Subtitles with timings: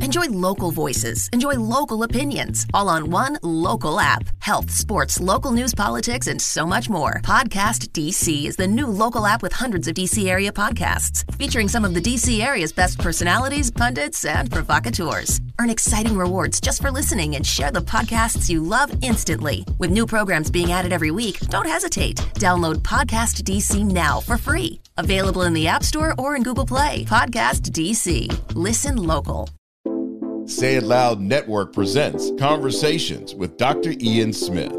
[0.00, 1.28] Enjoy local voices.
[1.32, 2.66] Enjoy local opinions.
[2.72, 4.24] All on one local app.
[4.38, 7.20] Health, sports, local news, politics, and so much more.
[7.22, 11.84] Podcast DC is the new local app with hundreds of DC area podcasts, featuring some
[11.84, 15.40] of the DC area's best personalities, pundits, and provocateurs.
[15.58, 19.66] Earn exciting rewards just for listening and share the podcasts you love instantly.
[19.78, 22.16] With new programs being added every week, don't hesitate.
[22.36, 24.80] Download Podcast DC now for free.
[24.96, 27.04] Available in the App Store or in Google Play.
[27.04, 28.28] Podcast DC.
[28.54, 29.48] Listen local.
[30.50, 33.94] Say It Loud Network presents Conversations with Dr.
[34.00, 34.72] Ian Smith.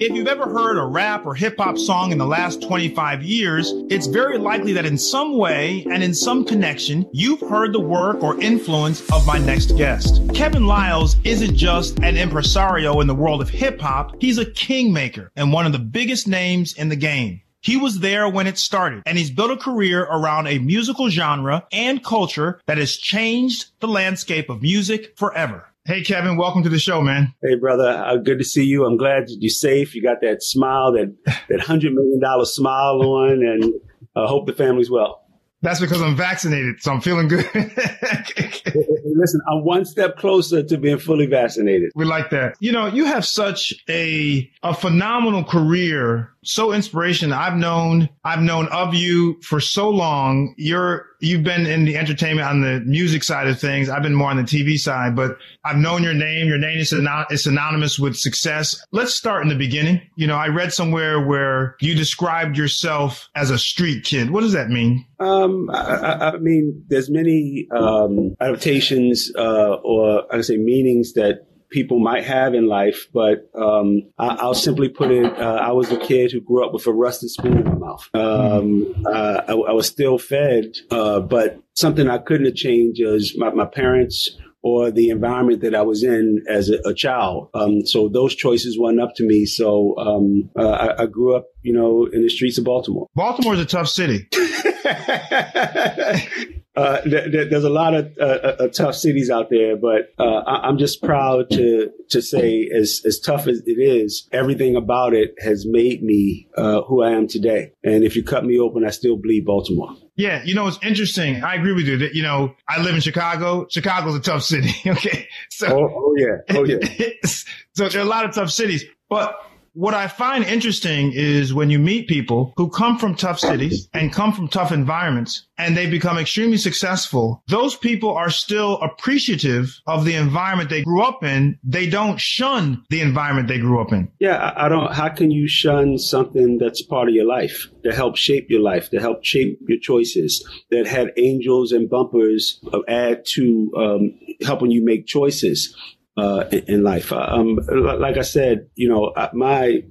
[0.00, 3.72] If you've ever heard a rap or hip hop song in the last 25 years,
[3.90, 8.22] it's very likely that in some way and in some connection, you've heard the work
[8.22, 10.22] or influence of my next guest.
[10.32, 15.32] Kevin Liles isn't just an impresario in the world of hip hop, he's a kingmaker
[15.34, 17.41] and one of the biggest names in the game.
[17.62, 21.64] He was there when it started, and he's built a career around a musical genre
[21.70, 25.68] and culture that has changed the landscape of music forever.
[25.84, 27.32] Hey, Kevin, welcome to the show, man.
[27.40, 27.88] Hey, brother.
[27.88, 28.84] Uh, good to see you.
[28.84, 29.94] I'm glad you're safe.
[29.94, 31.14] You got that smile, that,
[31.48, 33.72] that $100 million smile on, and
[34.16, 35.22] I uh, hope the family's well.
[35.62, 37.48] That's because I'm vaccinated, so I'm feeling good.
[37.54, 41.92] Listen, I'm one step closer to being fully vaccinated.
[41.94, 42.56] We like that.
[42.58, 47.38] You know, you have such a a phenomenal career, so inspirational.
[47.38, 50.54] I've known I've known of you for so long.
[50.56, 53.88] You're you've been in the entertainment on the music side of things.
[53.88, 56.48] I've been more on the TV side, but I've known your name.
[56.48, 58.84] Your name is, is synonymous with success.
[58.90, 60.02] Let's start in the beginning.
[60.16, 64.30] You know, I read somewhere where you described yourself as a street kid.
[64.30, 65.06] What does that mean?
[65.20, 71.46] Um, I, I mean, there's many um, adaptations uh, or I would say meanings that
[71.72, 75.90] people might have in life, but um, I, will simply put it: uh, I was
[75.90, 78.08] a kid who grew up with a rusted spoon in my mouth.
[78.14, 83.36] Um, uh, I, I, was still fed, uh, but something I couldn't have changed is
[83.36, 87.50] my, my parents or the environment that I was in as a, a child.
[87.52, 89.44] Um, so those choices weren't up to me.
[89.44, 93.08] So um, uh, I, I, grew up, you know, in the streets of Baltimore.
[93.16, 94.28] Baltimore is a tough city.
[96.74, 100.38] uh, th- there's a lot of uh, uh, uh tough cities out there, but uh,
[100.46, 105.12] I- am just proud to to say, as as tough as it is, everything about
[105.12, 107.72] it has made me uh, who I am today.
[107.84, 109.90] And if you cut me open, I still bleed Baltimore.
[110.16, 111.42] Yeah, you know it's interesting.
[111.42, 113.66] I agree with you that you know I live in Chicago.
[113.68, 114.72] Chicago's a tough city.
[114.86, 116.78] okay, so oh, oh yeah, oh yeah.
[117.74, 119.34] so there are a lot of tough cities, but
[119.74, 124.12] what I find interesting is when you meet people who come from tough cities and
[124.12, 130.04] come from tough environments and they become extremely successful, those people are still appreciative of
[130.04, 131.58] the environment they grew up in.
[131.64, 134.10] They don't shun the environment they grew up in.
[134.18, 138.18] Yeah, I don't, how can you shun something that's part of your life, that helped
[138.18, 143.72] shape your life, that helped shape your choices, that had angels and bumpers add to
[143.76, 145.74] um, helping you make choices?
[146.16, 147.12] Uh, in, in, life.
[147.12, 149.82] Um, like I said, you know, uh, my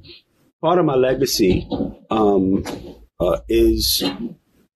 [0.61, 1.67] part of my legacy
[2.09, 2.63] um,
[3.19, 4.03] uh, is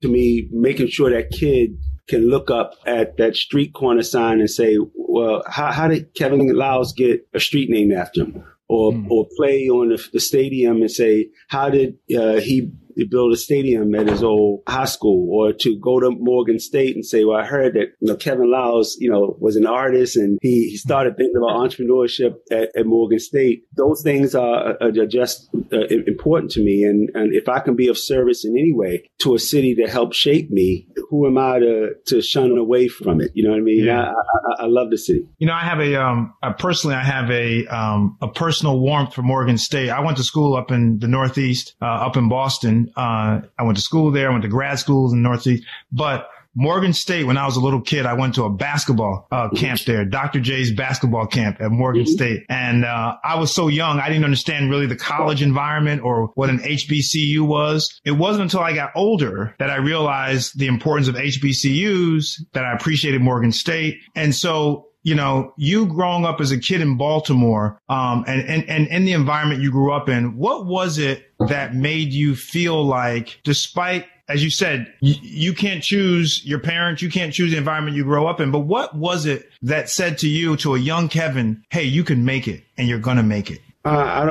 [0.02, 4.50] to me making sure that kid can look up at that street corner sign and
[4.50, 8.44] say, well, how, how did Kevin Liles get a street named after him?
[8.68, 9.10] Or, mm.
[9.12, 13.38] or play on the, the, stadium and say, how did uh, he to build a
[13.38, 17.38] stadium at his old high school or to go to Morgan State and say, well,
[17.38, 20.78] I heard that, you know, Kevin Liles, you know, was an artist and he, he
[20.78, 23.64] started thinking about entrepreneurship at, at Morgan State.
[23.76, 26.84] Those things are, are just uh, important to me.
[26.84, 29.90] And, and if I can be of service in any way to a city that
[29.90, 33.32] helped shape me, who am I to, to shun away from it?
[33.34, 33.86] You know what I mean?
[33.86, 34.02] Yeah.
[34.02, 35.28] I, I, I, love the city.
[35.38, 39.14] You know, I have a, um, I personally, I have a, um, a personal warmth
[39.14, 39.90] for Morgan State.
[39.90, 43.78] I went to school up in the Northeast, uh, up in Boston uh, I went
[43.78, 44.30] to school there.
[44.30, 47.60] I went to grad schools in the Northeast, but Morgan State, when I was a
[47.60, 50.40] little kid, I went to a basketball uh, camp there, Dr.
[50.40, 52.12] J's basketball camp at Morgan mm-hmm.
[52.12, 52.46] State.
[52.48, 56.50] And uh, I was so young, I didn't understand really the college environment or what
[56.50, 58.00] an HBCU was.
[58.06, 62.74] It wasn't until I got older that I realized the importance of HBCUs, that I
[62.74, 64.00] appreciated Morgan State.
[64.16, 68.68] And so you know, you growing up as a kid in Baltimore, um, and, and,
[68.68, 72.84] and in the environment you grew up in, what was it that made you feel
[72.84, 77.58] like, despite as you said, you, you, can't choose your parents, you can't choose the
[77.58, 78.50] environment you grow up in.
[78.50, 82.26] But what was it that said to you, to a young Kevin, hey, you can
[82.26, 83.60] make it and you're going to make it?
[83.86, 83.90] Uh,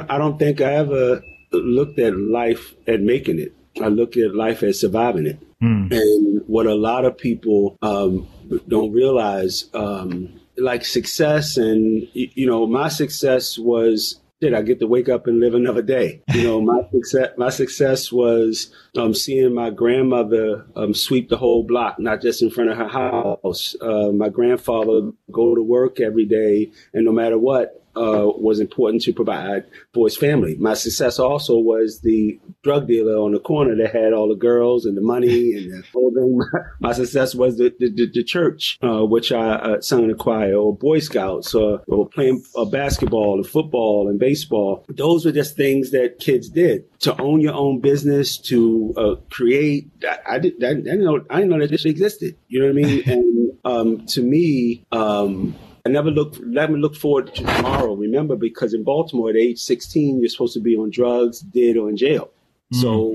[0.08, 1.22] I, I don't think I ever
[1.52, 3.54] looked at life at making it.
[3.80, 5.38] I looked at life as surviving it.
[5.62, 5.92] Mm.
[5.92, 8.26] And what a lot of people um,
[8.66, 14.86] don't realize, um, like success, and you know, my success was did I get to
[14.86, 16.22] wake up and live another day.
[16.34, 21.64] You know, my success, my success was um, seeing my grandmother um, sweep the whole
[21.64, 23.74] block, not just in front of her house.
[23.80, 29.02] Uh, my grandfather go to work every day, and no matter what, uh, was important
[29.02, 30.56] to provide for his family.
[30.58, 34.84] My success also was the drug dealer on the corner that had all the girls
[34.86, 36.38] and the money and the whole thing.
[36.80, 40.54] My, success was the, the, the church, uh, which I uh, sung in the choir,
[40.54, 44.84] or Boy Scouts, or, or playing uh, basketball and football and baseball.
[44.88, 46.84] Those were just things that kids did.
[47.00, 51.40] To own your own business, to uh, create, I, I, did, I, didn't know, I
[51.40, 52.36] didn't know that this existed.
[52.48, 53.02] You know what I mean?
[53.14, 55.54] And um, to me, um,
[55.86, 57.94] I never look never look forward to tomorrow.
[57.94, 61.90] Remember, because in Baltimore at age 16, you're supposed to be on drugs, dead, or
[61.90, 62.30] in jail.
[62.72, 62.80] Mm.
[62.80, 63.14] So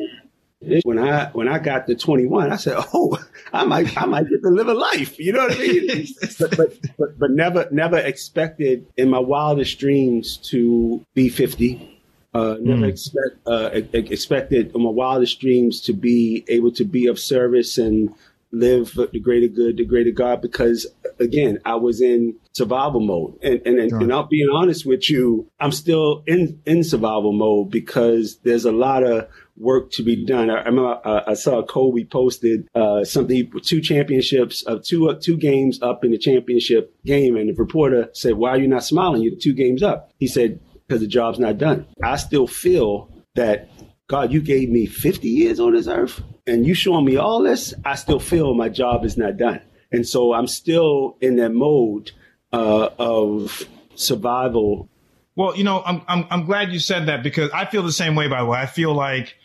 [0.84, 3.18] when I when I got to 21, I said, "Oh,
[3.54, 6.08] I might I might get to live a life." You know what I mean?
[6.40, 11.96] but, but, but but never never expected in my wildest dreams to be 50.
[12.32, 12.90] Uh, never mm.
[12.90, 18.14] expect uh, expected in my wildest dreams to be able to be of service and
[18.52, 20.88] live for the greater good, the greater God, because
[21.20, 23.38] again, I was in survival mode.
[23.44, 27.70] And, and, and, and, I'll be honest with you, I'm still in, in survival mode
[27.70, 30.50] because there's a lot of work to be done.
[30.50, 35.20] I, I remember uh, I saw Kobe posted uh, something, two championships, uh, two, uh,
[35.22, 37.36] two games up in the championship game.
[37.36, 39.22] And the reporter said, why are you not smiling?
[39.22, 40.12] You're two games up.
[40.18, 41.86] He said, because the job's not done.
[42.04, 43.70] I still feel that
[44.08, 47.74] God, you gave me 50 years on this earth and you showing me all this,
[47.86, 49.62] I still feel my job is not done.
[49.92, 52.12] And so I'm still in that mode
[52.52, 54.90] uh, of survival.
[55.36, 58.16] Well, you know, I'm, I'm, I'm glad you said that because I feel the same
[58.16, 58.60] way, by the way.
[58.60, 59.36] I feel like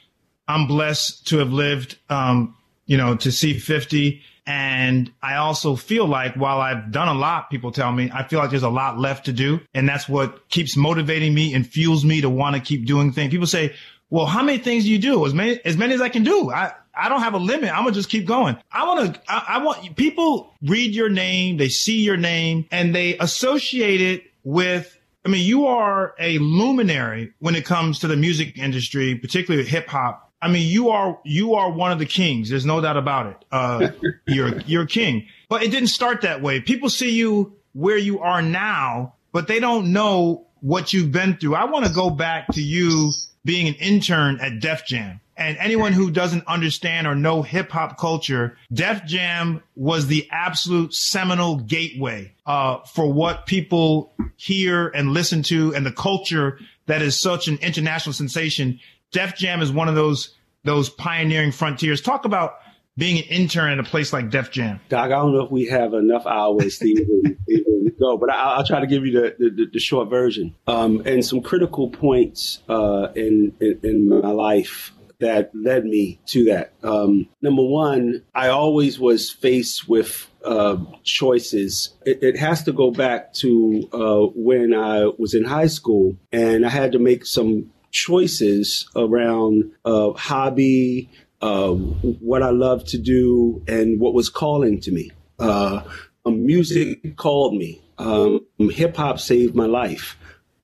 [0.49, 2.57] I'm blessed to have lived, um,
[2.87, 4.23] you know, to see 50.
[4.47, 8.39] And I also feel like while I've done a lot, people tell me, I feel
[8.39, 9.61] like there's a lot left to do.
[9.73, 13.31] And that's what keeps motivating me and fuels me to want to keep doing things.
[13.31, 13.75] People say,
[14.11, 15.25] well, how many things do you do?
[15.25, 16.51] As many, as many as I can do.
[16.51, 17.71] I, I don't have a limit.
[17.71, 18.57] I'm gonna just keep going.
[18.71, 19.21] I want to.
[19.29, 24.25] I, I want people read your name, they see your name, and they associate it
[24.43, 24.99] with.
[25.27, 29.89] I mean, you are a luminary when it comes to the music industry, particularly hip
[29.89, 30.33] hop.
[30.43, 32.51] I mean, you are you are one of the kings.
[32.51, 33.45] There's no doubt about it.
[33.51, 33.89] Uh,
[34.27, 35.27] you're you're a king.
[35.49, 36.61] But it didn't start that way.
[36.61, 41.55] People see you where you are now, but they don't know what you've been through.
[41.55, 43.11] I want to go back to you
[43.45, 45.21] being an intern at Def Jam.
[45.37, 50.95] And anyone who doesn't understand or know hip hop culture, Def Jam was the absolute
[50.95, 57.19] seminal gateway uh, for what people hear and listen to, and the culture that is
[57.19, 58.79] such an international sensation.
[59.11, 62.01] Def Jam is one of those those pioneering frontiers.
[62.01, 62.59] Talk about
[62.97, 64.81] being an intern at a place like Def Jam.
[64.89, 68.57] Doc, I don't know if we have enough hours to even, even go, but I,
[68.57, 70.55] will try to give you the, the, the short version.
[70.67, 76.45] Um, and some critical points uh, in, in, in my life that led me to
[76.47, 76.73] that.
[76.83, 81.95] Um, number one, I always was faced with uh, choices.
[82.05, 86.67] It, it, has to go back to uh, when I was in high school and
[86.67, 91.09] I had to make some choices around uh, hobby,
[91.41, 95.11] uh, what I love to do, and what was calling to me.
[95.39, 95.83] Uh,
[96.27, 97.81] music called me.
[97.99, 98.41] Um,
[98.71, 100.17] Hip hop saved my life.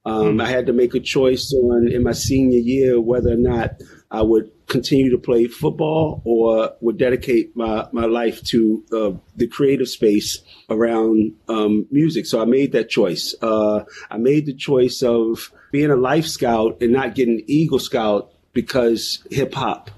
[0.05, 3.73] Um, I had to make a choice on in my senior year whether or not
[4.11, 9.47] I would continue to play football or would dedicate my, my life to uh, the
[9.47, 12.27] creative space around um, music.
[12.27, 13.35] So I made that choice.
[13.41, 18.33] Uh, I made the choice of being a life scout and not getting Eagle Scout
[18.53, 19.91] because hip hop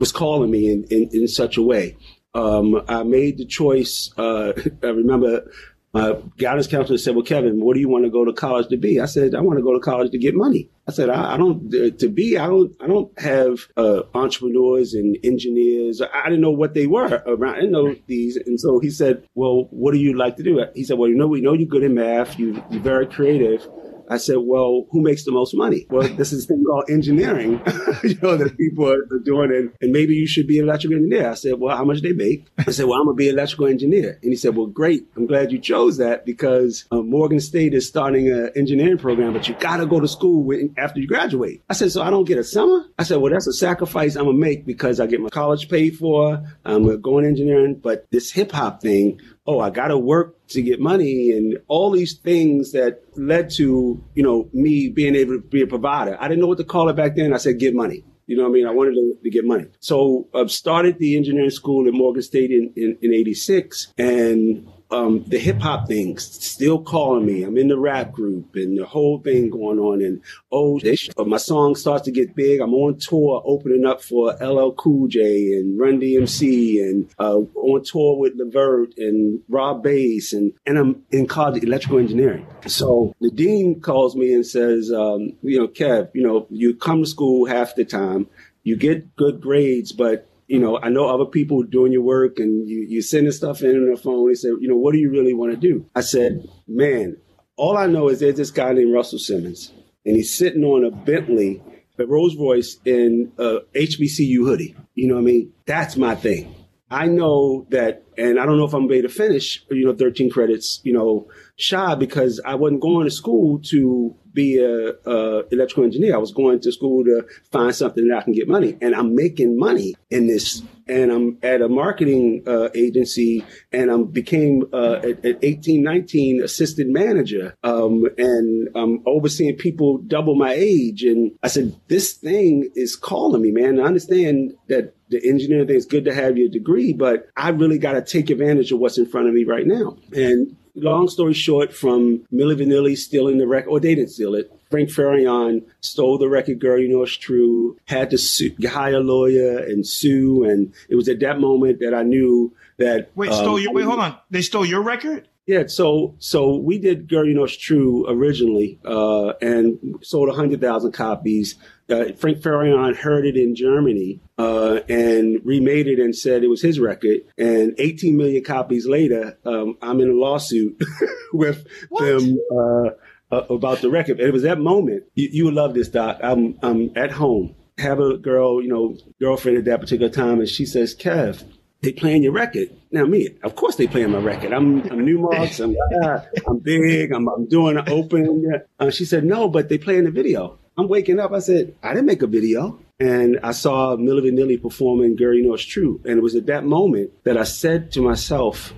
[0.00, 1.96] was calling me in, in, in such a way.
[2.34, 4.10] Um, I made the choice.
[4.16, 5.50] Uh, I remember
[5.92, 8.76] my guidance counselor said, "Well, Kevin, what do you want to go to college to
[8.76, 11.34] be?" I said, "I want to go to college to get money." I said, "I,
[11.34, 12.38] I don't to be.
[12.38, 12.76] I don't.
[12.80, 16.00] I don't have uh, entrepreneurs and engineers.
[16.00, 17.54] I didn't know what they were around.
[17.54, 20.64] I didn't know these." And so he said, "Well, what do you like to do?"
[20.74, 22.38] He said, "Well, you know, we know you're good in math.
[22.38, 23.68] You, you're very creative."
[24.10, 25.86] I said, well, who makes the most money?
[25.88, 27.52] Well, this is thing called engineering,
[28.02, 29.52] you know, that people are doing.
[29.52, 31.30] And, and maybe you should be an electrical engineer.
[31.30, 32.48] I said, well, how much they make?
[32.58, 34.18] I said, well, I'm going to be an electrical engineer.
[34.22, 35.06] And he said, well, great.
[35.16, 39.48] I'm glad you chose that because uh, Morgan State is starting an engineering program, but
[39.48, 41.62] you got to go to school with, after you graduate.
[41.70, 42.86] I said, so I don't get a summer?
[42.98, 45.68] I said, well, that's a sacrifice I'm going to make because I get my college
[45.68, 46.44] paid for.
[46.64, 49.98] I'm going to go in engineering, but this hip hop thing, oh, I got to
[49.98, 55.14] work to get money and all these things that led to, you know, me being
[55.14, 56.16] able to be a provider.
[56.20, 57.32] I didn't know what to call it back then.
[57.32, 58.04] I said, get money.
[58.26, 58.66] You know what I mean?
[58.66, 59.66] I wanted to, to get money.
[59.80, 64.68] So I uh, started the engineering school at Morgan State in, in, in 86 and
[64.90, 67.42] um, the hip hop thing still calling me.
[67.42, 70.02] I'm in the rap group and the whole thing going on.
[70.02, 70.80] And oh,
[71.24, 72.60] my song starts to get big.
[72.60, 77.84] I'm on tour opening up for LL Cool J and Run DMC and uh, on
[77.84, 80.32] tour with Levert and Rob Base.
[80.32, 82.46] And, and I'm in college electrical engineering.
[82.66, 87.02] So the dean calls me and says, um, you know, Kev, you know, you come
[87.02, 88.26] to school half the time.
[88.62, 92.68] You get good grades, but you know, I know other people doing your work and
[92.68, 94.26] you, you sending stuff in on the phone.
[94.28, 95.86] They said, you know, what do you really want to do?
[95.94, 97.18] I said, man,
[97.56, 99.72] all I know is there's this guy named Russell Simmons
[100.04, 101.62] and he's sitting on a Bentley,
[102.00, 104.74] a Rolls Royce in a HBCU hoodie.
[104.94, 105.52] You know what I mean?
[105.66, 106.52] That's my thing.
[106.90, 110.30] I know that, and I don't know if I'm able to finish, you know, 13
[110.30, 115.84] credits, you know, shy because I wasn't going to school to be a, a, electrical
[115.84, 116.14] engineer.
[116.14, 119.14] I was going to school to find something that I can get money, and I'm
[119.14, 120.62] making money in this.
[120.88, 126.42] And I'm at a marketing uh, agency, and I became uh, at, at 18, 19
[126.42, 131.04] assistant manager, um, and I'm overseeing people double my age.
[131.04, 133.78] And I said, this thing is calling me, man.
[133.78, 137.78] I understand that the engineering thing is good to have your degree, but I really
[137.78, 139.96] got to take advantage of what's in front of me right now.
[140.12, 144.52] And long story short, from Milli Vanilli stealing the record, or they didn't steal it.
[144.70, 149.00] Frank Farian stole the record, Girl, You Know It's True, had to sue, hire a
[149.00, 150.44] lawyer and sue.
[150.44, 153.10] And it was at that moment that I knew that.
[153.16, 154.16] Wait, um, stole your, wait, hold on.
[154.30, 155.26] They stole your record?
[155.50, 160.60] Yeah, so so we did "Girl, You Know It's True" originally, uh, and sold hundred
[160.60, 161.56] thousand copies.
[161.88, 166.62] Uh, Frank Farian heard it in Germany uh, and remade it and said it was
[166.62, 167.22] his record.
[167.36, 170.80] And 18 million copies later, um, I'm in a lawsuit
[171.32, 172.04] with what?
[172.04, 174.20] them uh, uh, about the record.
[174.20, 175.02] And it was that moment.
[175.16, 176.20] You, you would love this, Doc.
[176.22, 180.48] I'm I'm at home, have a girl, you know, girlfriend at that particular time, and
[180.48, 181.42] she says, "Kev."
[181.82, 182.68] they playing your record.
[182.92, 184.52] Now me, of course they play playing my record.
[184.52, 185.62] I'm I'm Numarx.
[185.62, 187.12] I'm uh, I'm big.
[187.12, 188.52] I'm I'm doing an open.
[188.78, 190.58] Uh, she said no, but they playing the video.
[190.76, 191.32] I'm waking up.
[191.32, 195.46] I said I didn't make a video, and I saw Milli Vanilli performing "Girl, You
[195.46, 198.74] Know It's True," and it was at that moment that I said to myself.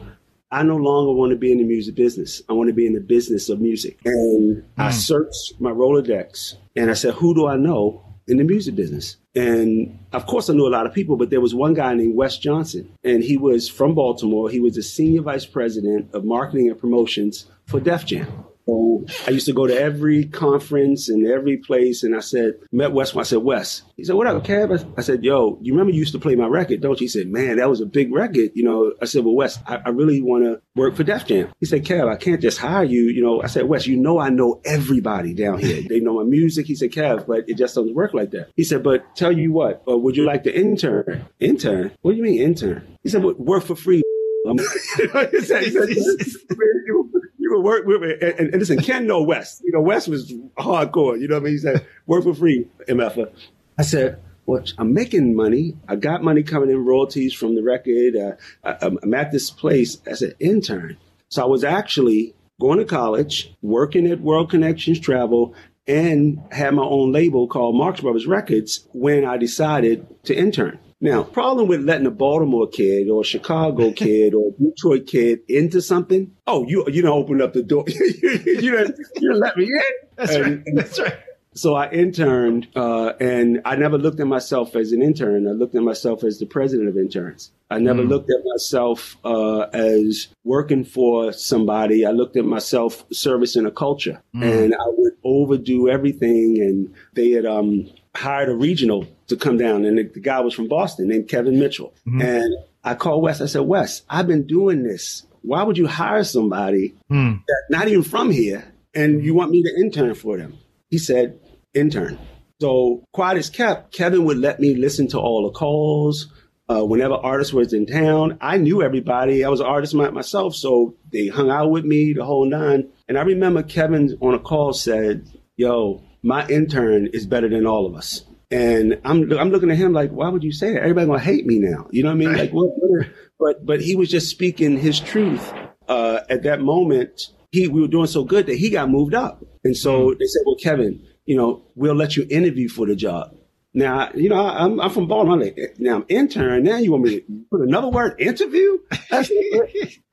[0.51, 2.43] I no longer want to be in the music business.
[2.47, 3.99] I want to be in the business of music.
[4.05, 4.65] And mm.
[4.77, 4.93] I hmm.
[4.93, 9.17] searched my Rolodex and I said, who do I know in the music business?
[9.35, 12.17] And of course, I knew a lot of people, but there was one guy named
[12.17, 14.51] Wes Johnson, and he was from Baltimore.
[14.51, 18.45] He was the senior vice president of marketing and promotions for Def Jam.
[18.67, 22.93] So I used to go to every conference and every place, and I said, met
[22.93, 23.17] Wes.
[23.17, 23.83] I said, Wes.
[23.97, 24.93] He said, what up, Kev?
[24.97, 27.05] I said, yo, you remember you used to play my record, don't you?
[27.05, 28.51] He said, man, that was a big record.
[28.55, 31.53] You know, I said, well, Wes, I, I really want to work for Def Jam.
[31.61, 33.05] He said, Kev, I can't just hire you.
[33.05, 35.83] You know, I said, Wes, you know, I know everybody down here.
[35.89, 36.67] They know my music.
[36.67, 38.51] He said, Kev, but it just doesn't work like that.
[38.57, 41.27] He said, but tell you what, uh, would you like to intern?
[41.41, 41.93] Intern?
[42.03, 42.99] What do you mean intern?
[43.03, 44.03] He said, well, work for free.
[44.47, 45.89] he said, he said,
[47.59, 49.61] And, and, listen, Ken know Wes.
[49.65, 51.21] You know, Wes was hardcore.
[51.21, 51.53] You know what I mean?
[51.55, 53.33] He said, work for free, MF.
[53.79, 55.77] I said, well, I'm making money.
[55.89, 58.17] I got money coming in royalties from the record.
[58.17, 58.33] Uh,
[58.65, 60.97] I, I'm at this place as an intern.
[61.29, 65.55] So I was actually going to college, working at World Connections Travel,
[65.87, 70.79] and had my own label called Marx Brothers Records when I decided to intern.
[71.03, 75.83] Now, problem with letting a Baltimore kid or a Chicago kid or Detroit kid into
[75.83, 77.85] something, oh, you you don't open up the door.
[77.89, 79.81] you, you, don't, you don't let me in.
[80.17, 80.77] That's and, right.
[80.77, 81.19] That's right.
[81.55, 85.47] So I interned, uh, and I never looked at myself as an intern.
[85.47, 87.51] I looked at myself as the president of interns.
[87.71, 88.09] I never mm.
[88.09, 92.07] looked at myself uh, as working for somebody.
[92.07, 94.43] I looked at myself servicing a culture, mm.
[94.43, 96.59] and I would overdo everything.
[96.61, 100.55] And they had um, hired a regional to come down, and the, the guy was
[100.55, 101.93] from Boston named Kevin Mitchell.
[102.07, 102.23] Mm-hmm.
[102.23, 103.43] And I called Wes.
[103.43, 105.27] I said, Wes, I've been doing this.
[105.43, 107.43] Why would you hire somebody mm.
[107.47, 110.59] that's not even from here, and you want me to intern for them?
[110.91, 111.41] He said,
[111.75, 112.19] intern.
[112.61, 116.33] So quiet as kept, Kevin would let me listen to all the calls.
[116.69, 119.45] Uh, whenever artists was in town, I knew everybody.
[119.45, 122.89] I was an artist myself, so they hung out with me the whole nine.
[123.09, 127.85] And I remember Kevin on a call said, "Yo, my intern is better than all
[127.85, 130.83] of us." And I'm I'm looking at him like, why would you say that?
[130.83, 131.89] Everybody gonna hate me now.
[131.91, 132.37] You know what I mean?
[132.37, 133.09] Like, what, what
[133.41, 135.53] but but he was just speaking his truth.
[135.89, 139.43] Uh, at that moment, he we were doing so good that he got moved up.
[139.65, 140.19] And so mm.
[140.19, 143.37] they said, well, Kevin, you know, we'll let you interview for the job.
[143.75, 145.37] Now, you know, I'm, I'm from Baltimore.
[145.37, 146.63] I'm like, now I'm intern.
[146.63, 148.79] Now you want me to put another word, interview?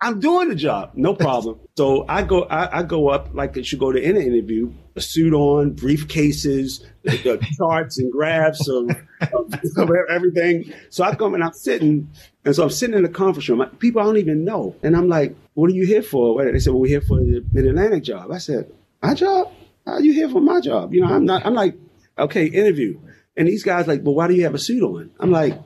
[0.01, 0.91] I'm doing the job.
[0.95, 1.59] No problem.
[1.77, 5.01] So I go, I, I go up like it should go to any interview, a
[5.01, 8.91] suit on, briefcases, the charts and graphs of,
[9.33, 10.71] of, of, everything.
[10.89, 12.09] So I come and I'm sitting,
[12.45, 13.65] and so I'm sitting in the conference room.
[13.79, 14.77] People I don't even know.
[14.83, 16.41] And I'm like, what are you here for?
[16.49, 18.31] They said, well, we're here for the Mid-Atlantic job.
[18.31, 19.51] I said, my job?
[19.93, 20.93] Are you here for my job?
[20.93, 21.77] You know, I'm not, I'm like,
[22.17, 22.99] okay, interview.
[23.35, 25.11] And these guys like, well, why do you have a suit on?
[25.19, 25.59] I'm like,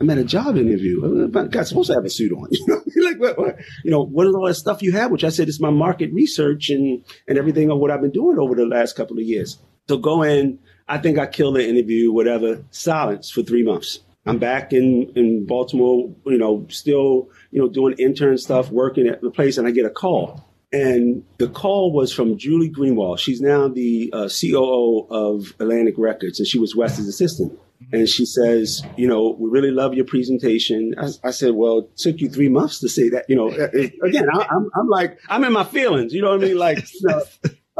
[0.00, 1.04] I'm at a job interview.
[1.04, 2.48] I'm not supposed to have a suit on.
[2.52, 5.10] You know, like, what, what, you know, what is all that stuff you have?
[5.10, 8.38] Which I said is my market research and and everything of what I've been doing
[8.38, 9.58] over the last couple of years.
[9.88, 10.58] So go in.
[10.88, 12.12] I think I killed the interview.
[12.12, 12.64] Whatever.
[12.70, 14.00] Silence for three months.
[14.26, 16.14] I'm back in in Baltimore.
[16.26, 19.86] You know, still you know doing intern stuff, working at the place, and I get
[19.86, 20.43] a call
[20.74, 23.20] and the call was from Julie Greenwald.
[23.20, 27.56] She's now the uh, COO of Atlantic Records, and she was Wes's assistant.
[27.92, 30.94] And she says, you know, we really love your presentation.
[30.98, 33.26] I, I said, well, it took you three months to say that.
[33.28, 33.48] You know,
[34.02, 36.12] again, I, am I'm, I'm like, I'm in my feelings.
[36.12, 36.58] You know what I mean?
[36.58, 37.22] Like, you know,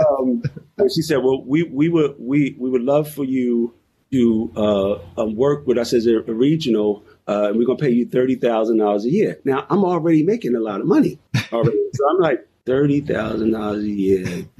[0.09, 0.43] um,
[0.79, 3.75] and she said, well, we we would we we would love for you
[4.13, 7.85] to uh, um, work with us as a, a regional uh, and we're going to
[7.85, 9.41] pay you $30,000 a year.
[9.45, 11.19] Now, I'm already making a lot of money
[11.53, 11.79] already.
[11.95, 14.49] so I'm like, thirty thousand dollars a year.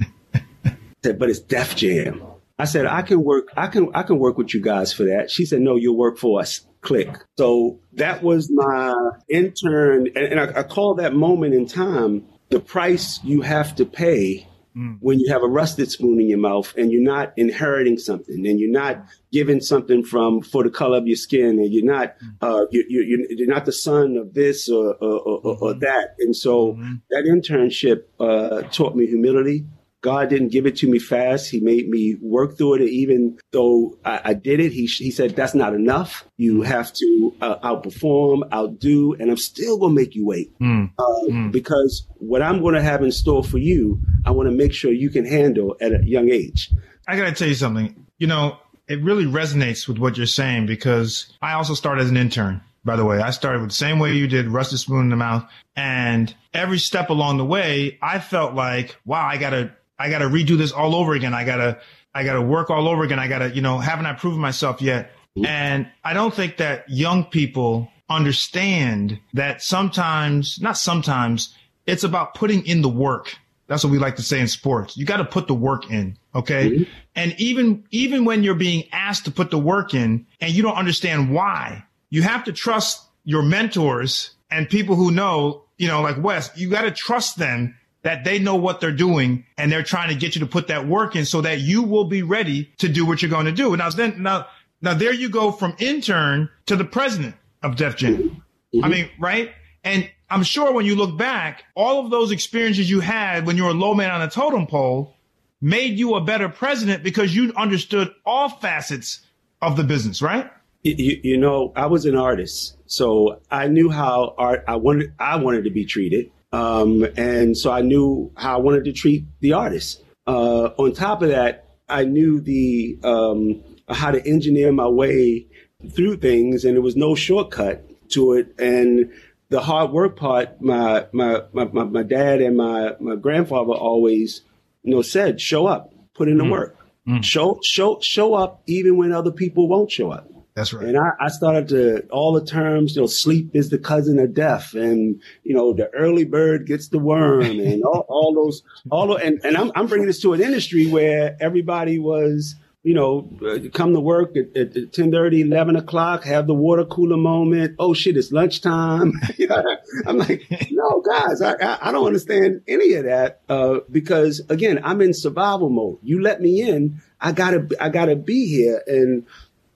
[1.05, 2.21] said, but it's Def Jam.
[2.57, 5.29] I said, I can work, I can, I can work with you guys for that.
[5.29, 6.65] She said, no, you'll work for us.
[6.81, 7.17] Click.
[7.37, 8.93] So that was my
[9.29, 10.07] intern.
[10.15, 14.47] And, and I, I call that moment in time the price you have to pay
[14.75, 14.97] mm.
[14.99, 18.59] when you have a rusted spoon in your mouth and you're not inheriting something and
[18.59, 22.35] you're not given something from for the color of your skin and you're not mm.
[22.41, 25.63] uh, you, you, you're not the son of this or, or, or, mm-hmm.
[25.63, 26.93] or that and so mm-hmm.
[27.09, 29.65] that internship uh, taught me humility
[30.05, 31.49] God didn't give it to me fast.
[31.49, 32.81] He made me work through it.
[32.83, 36.23] Even though I, I, did it, he, he said, that's not enough.
[36.37, 40.55] You have to uh, outperform, outdo, and I'm still going to make you wait.
[40.59, 40.91] Mm.
[40.99, 41.51] Uh, mm.
[41.51, 44.91] Because what I'm going to have in store for you, I want to make sure
[44.91, 46.71] you can handle at a young age.
[47.07, 48.05] I got to tell you something.
[48.19, 52.17] You know, it really resonates with what you're saying because I also started as an
[52.17, 53.19] intern by the way.
[53.19, 55.43] I started with the same way you did, rusted spoon in the mouth.
[55.75, 60.19] And every step along the way, I felt like, wow, I got to I got
[60.19, 61.33] to redo this all over again.
[61.33, 61.79] I got to,
[62.13, 63.19] I got to work all over again.
[63.19, 65.11] I got to, you know, haven't I proven myself yet?
[65.43, 71.53] And I don't think that young people understand that sometimes, not sometimes,
[71.85, 73.35] it's about putting in the work.
[73.67, 74.95] That's what we like to say in sports.
[74.95, 76.17] You got to put the work in.
[76.33, 76.69] Okay.
[76.69, 76.83] Mm-hmm.
[77.15, 80.75] And even, even when you're being asked to put the work in and you don't
[80.75, 86.21] understand why, you have to trust your mentors and people who know, you know, like
[86.21, 87.75] Wes, you got to trust them
[88.05, 90.87] that they know what they're doing and they're trying to get you to put that
[90.87, 93.73] work in so that you will be ready to do what you're going to do.
[93.73, 94.45] And now, then, now,
[94.79, 98.43] now there you go from intern to the president of Def Jam.
[98.75, 98.85] Mm-hmm.
[98.85, 99.53] I mean, right?
[99.83, 103.63] And I'm sure when you look back, all of those experiences you had when you
[103.63, 105.15] were a low man on a totem pole
[105.59, 109.21] made you a better president because you understood all facets
[109.63, 110.51] of the business, right?
[110.83, 115.37] You, you know, I was an artist, so I knew how art I wanted I
[115.37, 116.29] wanted to be treated.
[116.55, 120.01] Um, and so I knew how I wanted to treat the artist.
[120.25, 125.47] Uh, on top of that, I knew the um, how to engineer my way
[125.91, 128.55] through things, and there was no shortcut to it.
[128.57, 129.11] And
[129.49, 134.41] the hard work part, my my my, my dad and my my grandfather always,
[134.83, 136.51] you know, said, "Show up, put in the mm.
[136.51, 137.23] work, mm.
[137.23, 140.87] show show show up, even when other people won't show up." That's right.
[140.87, 144.33] And I, I, started to all the terms, you know, sleep is the cousin of
[144.33, 149.07] death, and you know, the early bird gets the worm, and all, all those, all
[149.07, 153.29] those, and, and I'm, I'm bringing this to an industry where everybody was, you know,
[153.45, 157.75] uh, come to work at, at 10 30, 11 o'clock, have the water cooler moment.
[157.77, 159.11] Oh shit, it's lunchtime.
[160.07, 163.41] I'm like, no, guys, I, I, I, don't understand any of that.
[163.49, 165.97] Uh, because again, I'm in survival mode.
[166.01, 167.01] You let me in.
[167.19, 168.81] I gotta, I gotta be here.
[168.87, 169.25] And,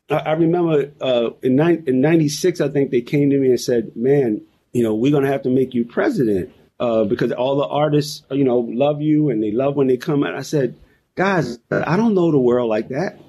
[0.09, 4.41] I, remember uh, in, in 96, I think they came to me and said, man,
[4.71, 8.23] you know, we're going to have to make you president uh, because all the artists,
[8.31, 10.35] you know, love you and they love when they come out.
[10.35, 10.77] I said,
[11.15, 13.19] guys, I don't know the world like that.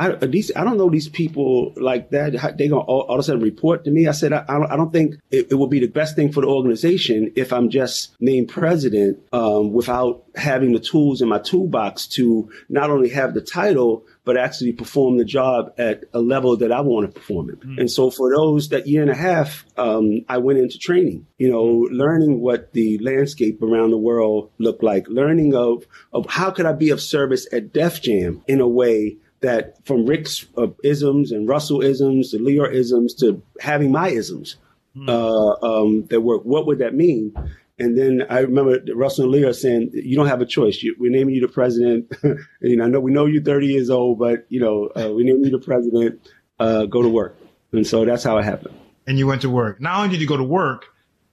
[0.00, 2.32] I, these, I don't know these people like that.
[2.56, 4.06] They're gonna all, all of a sudden report to me.
[4.06, 6.46] I said, I, I don't think it, it would be the best thing for the
[6.46, 12.50] organization if I'm just named president um, without having the tools in my toolbox to
[12.70, 16.80] not only have the title, but actually perform the job at a level that I
[16.82, 17.60] want to perform it.
[17.60, 17.80] Mm.
[17.80, 21.50] And so for those that year and a half, um, I went into training, you
[21.50, 26.66] know, learning what the landscape around the world looked like, learning of, of how could
[26.66, 31.32] I be of service at Def Jam in a way that from Rick's uh, isms
[31.32, 34.56] and Russell isms to Lyor isms to having my isms
[34.94, 35.08] mm.
[35.08, 37.32] uh, um, that work, what would that mean?
[37.80, 40.82] And then I remember Russell and Lyor saying, "You don't have a choice.
[40.82, 42.12] You, we're naming you the president.
[42.60, 45.24] you know, I know we know you're 30 years old, but you know, uh, we
[45.24, 46.20] name you the president.
[46.58, 47.38] Uh, go to work."
[47.72, 48.74] And so that's how it happened.
[49.06, 49.80] And you went to work.
[49.80, 50.88] Not only did you go to work,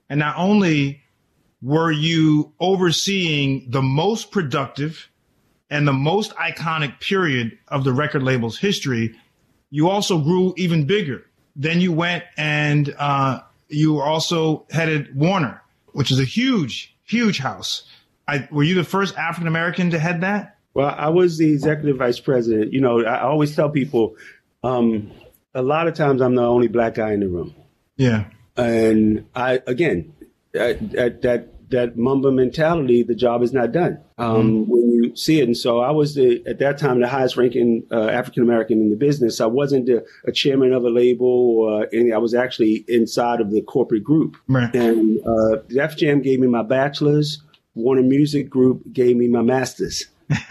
[0.08, 1.02] and not only
[1.60, 5.10] were you overseeing the most productive
[5.68, 9.14] and the most iconic period of the record label's history,
[9.68, 11.26] you also grew even bigger.
[11.56, 15.60] Then you went and uh, you also headed Warner
[15.92, 17.84] which is a huge, huge house.
[18.26, 20.56] I, were you the first African American to head that?
[20.74, 22.72] Well, I was the executive vice president.
[22.72, 24.16] You know, I always tell people,
[24.62, 25.10] um,
[25.54, 27.54] a lot of times I'm the only black guy in the room.
[27.96, 28.26] Yeah.
[28.56, 30.12] And I, again,
[30.54, 31.48] at that that
[31.96, 34.70] Mamba mentality, the job is not done um, mm-hmm.
[34.70, 35.44] when you see it.
[35.44, 38.90] And so I was the, at that time the highest ranking uh, African American in
[38.90, 39.40] the business.
[39.40, 42.12] I wasn't a, a, chairman of a label or anything.
[42.12, 44.36] I was actually inside of the corporate group.
[44.48, 44.74] Right.
[44.74, 47.42] And uh, Def Jam gave me my bachelor's.
[47.74, 50.06] Warner Music Group gave me my master's.
[50.30, 50.34] Uh,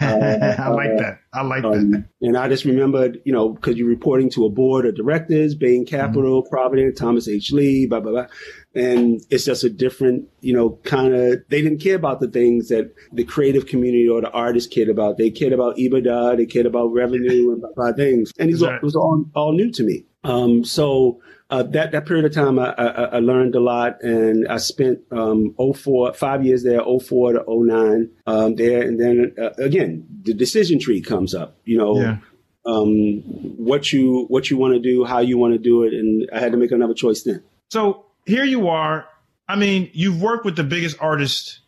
[0.58, 1.20] I like that.
[1.32, 2.04] I like um, that.
[2.20, 5.86] And I just remembered, you know, because you're reporting to a board of directors, Bain
[5.86, 6.48] Capital, mm-hmm.
[6.48, 7.52] Provident, Thomas H.
[7.52, 8.26] Lee, blah, blah, blah.
[8.74, 12.68] And it's just a different, you know, kind of, they didn't care about the things
[12.68, 15.18] that the creative community or the artists cared about.
[15.18, 18.32] They cared about EBITDA, they cared about revenue and blah, blah, things.
[18.38, 20.04] And it was all, all new to me.
[20.28, 24.46] Um, so, uh, that that period of time, I, I, I, learned a lot, and
[24.48, 29.50] I spent um, 04, five years there, 04 to 09 um, there, and then uh,
[29.56, 31.56] again, the decision tree comes up.
[31.64, 32.18] You know, yeah.
[32.66, 33.22] um,
[33.56, 36.38] what you what you want to do, how you want to do it, and I
[36.38, 37.42] had to make another choice then.
[37.70, 39.08] So here you are.
[39.48, 41.60] I mean, you've worked with the biggest artists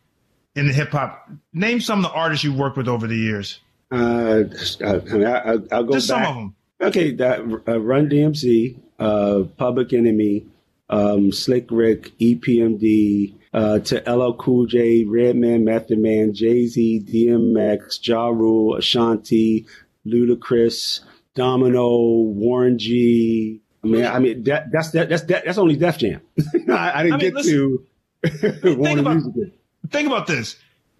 [0.55, 1.27] in the hip hop.
[1.53, 3.59] Name some of the artists you've worked with over the years.
[3.91, 4.43] Uh,
[4.85, 6.23] I, mean, I, will go Just back.
[6.23, 6.55] some of them.
[6.81, 10.45] Okay, that uh, Run DMC, uh, Public Enemy,
[10.89, 18.05] um, Slick Rick, EPMD, uh, to LL Cool J, Redman, Method Man, Jay Z, DMX,
[18.07, 19.67] Ja Rule, Ashanti,
[20.05, 21.01] Ludacris,
[21.35, 23.61] Domino, Warren G.
[23.83, 26.21] I mean, I mean that, that's that, that's that, that's only Def Jam.
[26.69, 27.79] I, I, didn't I mean, get listen,
[28.63, 29.53] to Warner about, Music.
[29.89, 30.55] Think about this.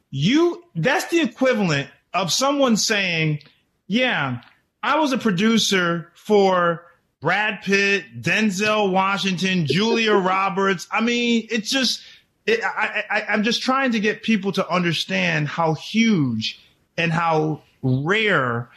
[0.09, 3.39] You that's the equivalent of someone saying,
[3.87, 4.41] "Yeah,
[4.83, 6.85] I was a producer for."
[7.21, 10.87] Brad Pitt, Denzel Washington, Julia Roberts.
[10.91, 12.01] I mean, it's just,
[12.47, 16.59] it, I, I, I'm just trying to get people to understand how huge
[16.97, 18.69] and how rare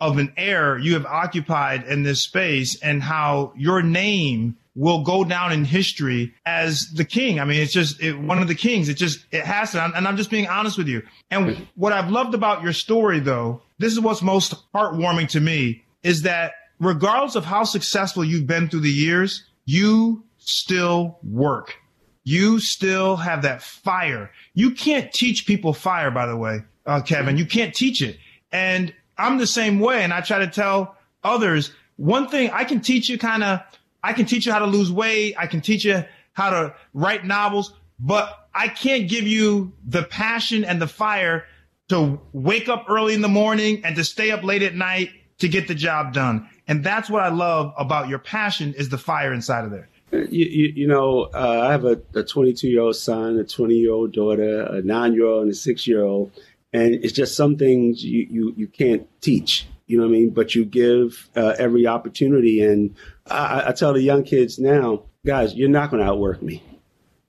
[0.00, 5.22] of an air you have occupied in this space and how your name will go
[5.22, 7.38] down in history as the king.
[7.38, 8.88] I mean, it's just it, one of the kings.
[8.88, 9.92] It just, it has to.
[9.94, 11.02] And I'm just being honest with you.
[11.30, 15.84] And what I've loved about your story, though, this is what's most heartwarming to me
[16.02, 21.76] is that regardless of how successful you've been through the years, you still work.
[22.24, 24.30] You still have that fire.
[24.54, 27.36] You can't teach people fire, by the way, uh, Kevin.
[27.36, 28.18] You can't teach it.
[28.52, 30.02] And I'm the same way.
[30.02, 33.60] And I try to tell others one thing I can teach you kind of,
[34.02, 35.34] I can teach you how to lose weight.
[35.38, 40.64] I can teach you how to write novels, but I can't give you the passion
[40.64, 41.46] and the fire
[41.92, 45.48] to wake up early in the morning and to stay up late at night to
[45.48, 46.48] get the job done.
[46.68, 49.88] And that's what I love about your passion is the fire inside of there.
[50.12, 53.92] You, you, you know, uh, I have a 22 year old son, a 20 year
[53.92, 56.30] old daughter, a nine year old, and a six year old.
[56.72, 60.30] And it's just some things you, you, you can't teach, you know what I mean?
[60.30, 62.62] But you give uh, every opportunity.
[62.62, 62.94] And
[63.26, 66.62] I, I, tell the young kids now, guys, you're not going to outwork me.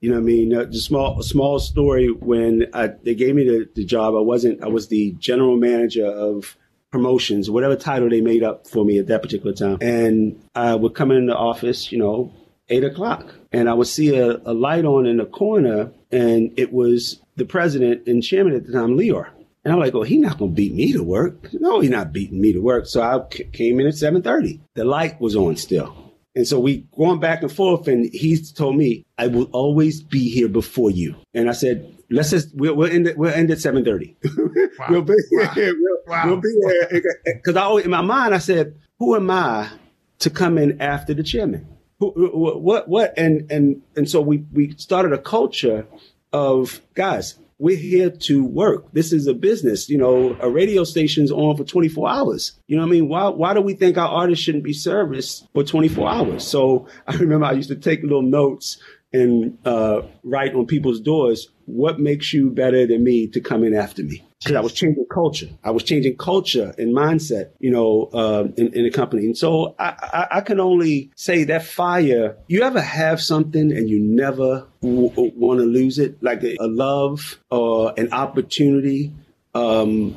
[0.04, 0.54] You know what I mean?
[0.54, 4.62] Uh, the small small story when I, they gave me the, the job, I wasn't,
[4.62, 6.58] I was the general manager of
[6.90, 9.78] promotions, whatever title they made up for me at that particular time.
[9.80, 12.34] And I would come in the office, you know,
[12.68, 16.70] eight o'clock, and I would see a, a light on in the corner, and it
[16.70, 19.30] was the president and chairman at the time, Lyor.
[19.64, 21.48] And I'm like, oh, he's not to beat me to work.
[21.54, 22.84] No, he's not beating me to work.
[22.84, 24.60] So I c- came in at 7.30.
[24.74, 26.03] The light was on still.
[26.36, 30.28] And so we going back and forth, and he's told me, I will always be
[30.28, 31.14] here before you.
[31.32, 34.16] And I said, let's just, we'll, we'll end it, we'll end at 730.
[34.76, 34.86] Wow.
[34.90, 35.50] we'll be wow.
[35.54, 35.72] here.
[35.78, 36.26] We'll, wow.
[36.26, 37.02] we'll be here.
[37.44, 39.70] Cause I always, in my mind, I said, who am I
[40.18, 41.68] to come in after the chairman?
[42.00, 43.14] Who, what, what?
[43.16, 45.86] And, and, and so we, we started a culture
[46.32, 48.92] of guys, we're here to work.
[48.92, 49.88] This is a business.
[49.88, 52.52] You know, a radio station's on for 24 hours.
[52.66, 53.08] You know what I mean?
[53.08, 56.46] Why, why do we think our artists shouldn't be serviced for 24 hours?
[56.46, 58.76] So I remember I used to take little notes
[59.14, 63.74] and uh, write on people's doors, what makes you better than me to come in
[63.74, 64.24] after me?
[64.38, 65.48] Because I was changing culture.
[65.62, 69.24] I was changing culture and mindset, you know, uh, in, in the company.
[69.24, 73.88] And so I, I, I, can only say that fire, you ever have something and
[73.88, 79.14] you never w- want to lose it, like a, a love or an opportunity.
[79.54, 80.14] Um,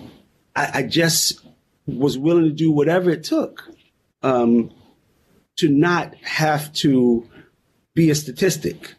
[0.56, 1.46] I, I, just
[1.86, 3.64] was willing to do whatever it took
[4.24, 4.72] um,
[5.58, 7.30] to not have to
[7.94, 8.97] be a statistic.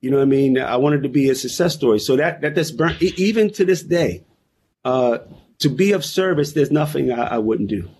[0.00, 0.58] You know what I mean?
[0.58, 1.98] I wanted to be a success story.
[1.98, 4.24] So that, that that's burnt, even to this day,
[4.84, 5.18] uh,
[5.58, 7.90] to be of service, there's nothing I, I, wouldn't do.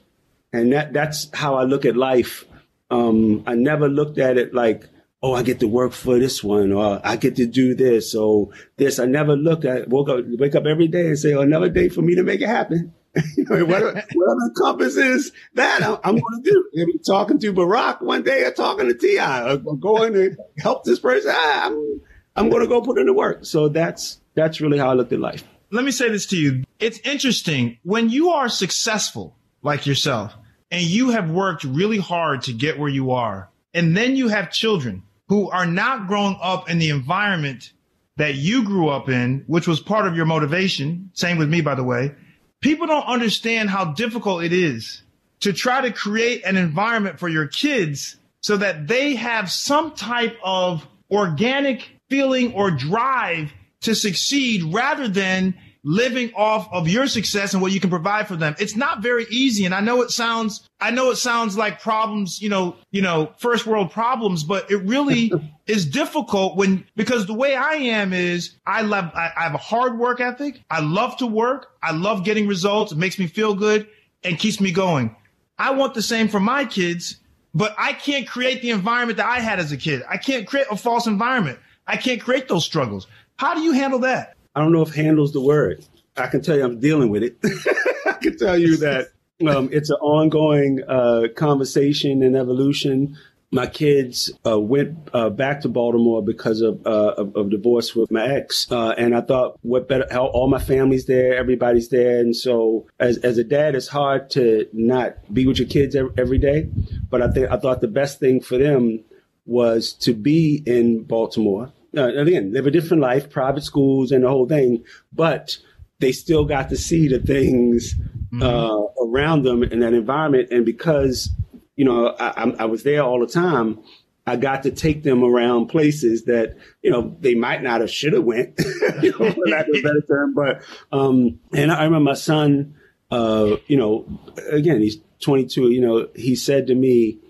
[0.52, 2.44] And that, that's how I look at life.
[2.90, 4.84] Um, I never looked at it like,
[5.22, 8.50] oh, I get to work for this one, or I get to do this, or
[8.76, 9.00] this.
[9.00, 11.88] I never look at, woke up, wake up every day and say, oh, another day
[11.88, 12.94] for me to make it happen.
[13.36, 16.68] you know, whatever, whatever encompasses that, I'm, I'm going to do.
[16.74, 19.54] Maybe talking to Barack one day or talking to T.I.
[19.54, 21.32] or going to help this person.
[21.34, 22.00] Ah, I'm,
[22.36, 23.44] I'm going to go put in the work.
[23.44, 25.42] So that's, that's really how I looked at life.
[25.70, 26.64] Let me say this to you.
[26.78, 30.34] It's interesting when you are successful like yourself
[30.70, 33.50] and you have worked really hard to get where you are.
[33.74, 37.72] And then you have children who are not growing up in the environment
[38.16, 41.10] that you grew up in, which was part of your motivation.
[41.12, 42.14] Same with me, by the way
[42.60, 45.02] people don't understand how difficult it is
[45.40, 50.36] to try to create an environment for your kids so that they have some type
[50.42, 57.62] of organic feeling or drive to succeed rather than living off of your success and
[57.62, 58.54] what you can provide for them.
[58.58, 59.64] It's not very easy.
[59.64, 63.32] And I know it sounds, I know it sounds like problems, you know, you know,
[63.38, 65.32] first world problems, but it really
[65.68, 69.58] is difficult when, because the way I am is I love, I, I have a
[69.58, 70.62] hard work ethic.
[70.70, 71.72] I love to work.
[71.82, 72.90] I love getting results.
[72.90, 73.86] It makes me feel good
[74.24, 75.14] and keeps me going.
[75.58, 77.16] I want the same for my kids,
[77.54, 80.02] but I can't create the environment that I had as a kid.
[80.08, 81.58] I can't create a false environment.
[81.86, 83.06] I can't create those struggles.
[83.36, 84.36] How do you handle that?
[84.54, 85.84] I don't know if handles the word.
[86.16, 87.36] I can tell you I'm dealing with it.
[88.06, 89.08] I can tell you that
[89.46, 93.16] um, it's an ongoing uh, conversation and evolution.
[93.50, 98.10] My kids uh, went uh, back to Baltimore because of, uh, of, of divorce with
[98.10, 100.06] my ex, uh, and I thought, what better?
[100.10, 104.28] How all my family's there, everybody's there, and so as as a dad, it's hard
[104.30, 106.68] to not be with your kids every day.
[107.08, 109.02] But I think I thought the best thing for them
[109.46, 114.28] was to be in Baltimore uh, again, live a different life, private schools and the
[114.28, 115.56] whole thing, but
[116.00, 117.94] they still got to see the things
[118.32, 118.42] mm-hmm.
[118.42, 120.48] uh, around them in that environment.
[120.50, 121.30] And because,
[121.78, 123.78] you know, I, I, was there all the time,
[124.26, 128.14] I got to take them around places that, you know, they might not have should
[128.14, 128.58] have went,
[129.00, 130.34] you know, for lack of a better term.
[130.34, 132.74] But, um, and I remember my son,
[133.12, 134.06] uh, you know,
[134.50, 137.20] again, he's 22, you know, he said to me,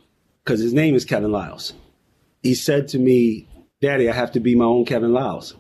[0.43, 1.75] because his name is Kevin Liles,
[2.43, 3.47] he said to me,
[3.83, 5.57] Daddy, I have to be my own Kevin Liles.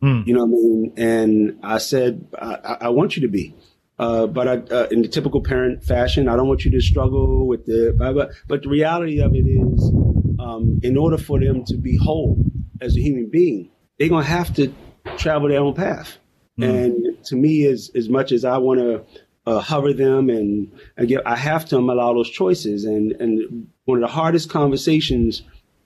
[0.00, 0.24] Mm.
[0.24, 0.92] You know what I mean?
[0.96, 3.56] And I said, I, I want you to be.
[4.00, 7.46] Uh, but I, uh, in the typical parent fashion, I don't want you to struggle
[7.46, 8.28] with the, blah, blah.
[8.48, 9.92] but the reality of it is,
[10.40, 12.42] um, in order for them to be whole
[12.80, 14.72] as a human being, they're going to have to
[15.18, 16.16] travel their own path.
[16.58, 16.84] Mm.
[16.84, 19.04] And to me, as, as much as I want to
[19.44, 20.72] uh, hover them and,
[21.06, 22.86] get, I have to allow those choices.
[22.86, 25.42] And, and one of the hardest conversations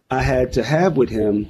[0.09, 1.49] I had to have with him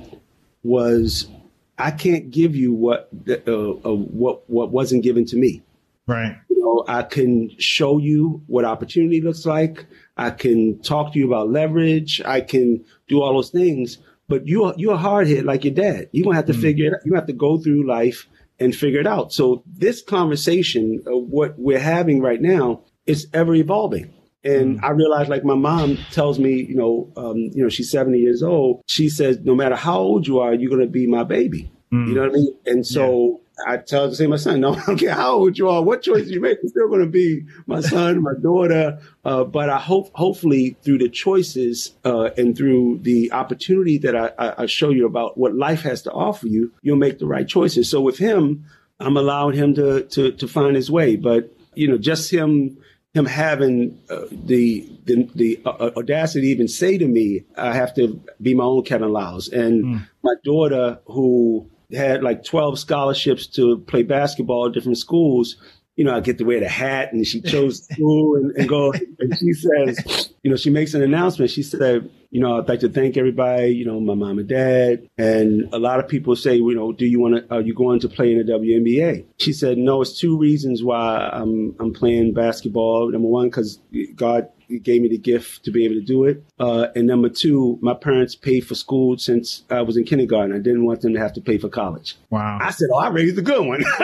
[0.63, 1.29] was
[1.77, 5.63] I can't give you what uh, uh, what what wasn't given to me.
[6.07, 6.37] Right.
[6.65, 9.87] Know, I can show you what opportunity looks like.
[10.17, 12.23] I can talk to you about leverage.
[12.25, 13.99] I can do all those things.
[14.29, 16.09] But you are you're a hard hit like your dad.
[16.13, 16.95] You're gonna have to mm figure it.
[16.95, 17.01] out.
[17.05, 18.27] You have to go through life
[18.59, 19.33] and figure it out.
[19.33, 24.13] So this conversation, of what we're having right now, is ever evolving.
[24.45, 24.85] And mm.
[24.85, 28.43] I realized, like my mom tells me, you know, um, you know, she's 70 years
[28.43, 28.83] old.
[28.87, 31.71] She says, no matter how old you are, you're going to be my baby.
[31.93, 32.09] Mm.
[32.09, 32.57] You know what I mean?
[32.67, 33.41] And so.
[33.67, 36.03] I tell the same my son, no, I don't care how old you are, what
[36.03, 38.99] choices you make, you're still going to be my son, my daughter.
[39.25, 44.31] Uh, but I hope, hopefully, through the choices uh, and through the opportunity that I,
[44.39, 47.47] I, I show you about what life has to offer you, you'll make the right
[47.47, 47.91] choices.
[47.91, 48.67] So with him,
[49.01, 51.17] I'm allowing him to to to find his way.
[51.17, 52.79] But you know, just him
[53.13, 57.95] him having uh, the the, the uh, audacity to even say to me, I have
[57.95, 59.49] to be my own Kevin Liles.
[59.49, 60.09] And mm.
[60.23, 65.57] my daughter, who had like 12 scholarships to play basketball at different schools,
[65.97, 68.93] you know, I get to wear the hat and she chose school and, and go.
[69.19, 71.51] And she says, you know, she makes an announcement.
[71.51, 75.09] She said, you know, I'd like to thank everybody, you know, my mom and dad.
[75.17, 78.01] And a lot of people say, you know, do you want to, are you going
[78.01, 79.25] to play in the WNBA?
[79.39, 83.13] She said, no, it's two reasons why I'm, I'm playing basketball.
[83.13, 83.79] Number one, because
[84.17, 84.49] God
[84.83, 86.45] gave me the gift to be able to do it.
[86.59, 90.55] Uh, and number two, my parents paid for school since I was in kindergarten.
[90.55, 92.17] I didn't want them to have to pay for college.
[92.31, 92.59] Wow.
[92.61, 93.83] I said, oh, I raised a good one.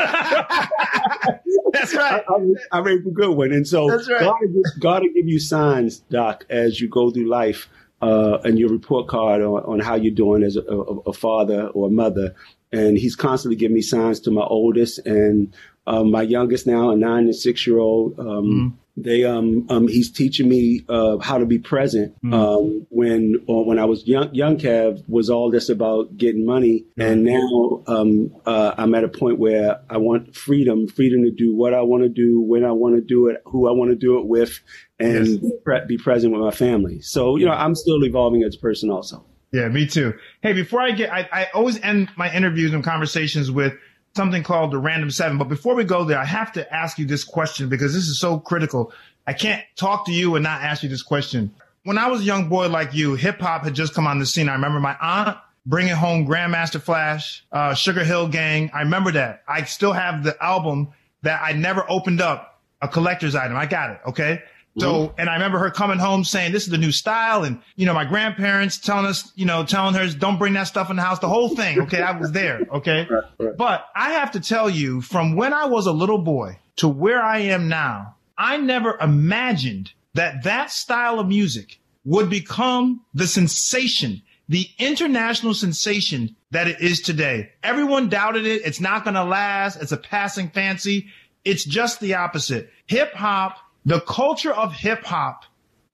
[1.72, 2.22] That's right.
[2.28, 2.38] I, I,
[2.72, 3.52] I, raised a good one.
[3.52, 4.06] And so right.
[4.20, 4.36] God,
[4.78, 7.68] God will give you signs, Doc, as you go through life
[8.02, 11.68] uh, and your report card on, on how you're doing as a, a, a, father
[11.68, 12.34] or a mother.
[12.72, 15.52] And he's constantly giving me signs to my oldest and
[15.86, 18.18] um, my youngest now, a nine and six year old.
[18.18, 18.72] Um, mm.
[18.96, 22.14] They um, um he's teaching me uh, how to be present.
[22.22, 22.34] Mm.
[22.34, 26.84] Um, when uh, when I was young, young Kev was all this about getting money,
[26.98, 31.54] and now um, uh, I'm at a point where I want freedom, freedom to do
[31.54, 33.96] what I want to do, when I want to do it, who I want to
[33.96, 34.60] do it with,
[34.98, 35.52] and yes.
[35.64, 37.00] pre- be present with my family.
[37.00, 39.24] So you know, I'm still evolving as a person, also.
[39.52, 40.14] Yeah, me too.
[40.42, 43.74] Hey, before I get, I, I always end my interviews and conversations with
[44.14, 45.38] something called the random seven.
[45.38, 48.20] But before we go there, I have to ask you this question because this is
[48.20, 48.92] so critical.
[49.26, 51.52] I can't talk to you and not ask you this question.
[51.84, 54.26] When I was a young boy like you, hip hop had just come on the
[54.26, 54.48] scene.
[54.48, 58.70] I remember my aunt bringing home Grandmaster Flash, uh, Sugar Hill Gang.
[58.74, 59.42] I remember that.
[59.48, 60.88] I still have the album
[61.22, 63.56] that I never opened up, a collector's item.
[63.56, 64.00] I got it.
[64.08, 64.42] Okay.
[64.80, 65.20] So, mm-hmm.
[65.20, 67.44] and I remember her coming home saying, this is the new style.
[67.44, 70.90] And, you know, my grandparents telling us, you know, telling her, don't bring that stuff
[70.90, 71.80] in the house, the whole thing.
[71.82, 72.02] Okay.
[72.02, 72.60] I was there.
[72.70, 73.06] Okay.
[73.10, 73.56] Right, right.
[73.56, 77.20] But I have to tell you from when I was a little boy to where
[77.20, 84.22] I am now, I never imagined that that style of music would become the sensation,
[84.48, 87.50] the international sensation that it is today.
[87.62, 88.62] Everyone doubted it.
[88.64, 89.82] It's not going to last.
[89.82, 91.08] It's a passing fancy.
[91.44, 92.70] It's just the opposite.
[92.86, 95.44] Hip hop the culture of hip hop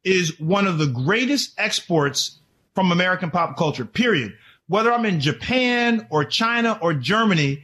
[0.05, 2.39] is one of the greatest exports
[2.75, 4.35] from American pop culture, period.
[4.69, 7.63] Whether I'm in Japan or China or Germany,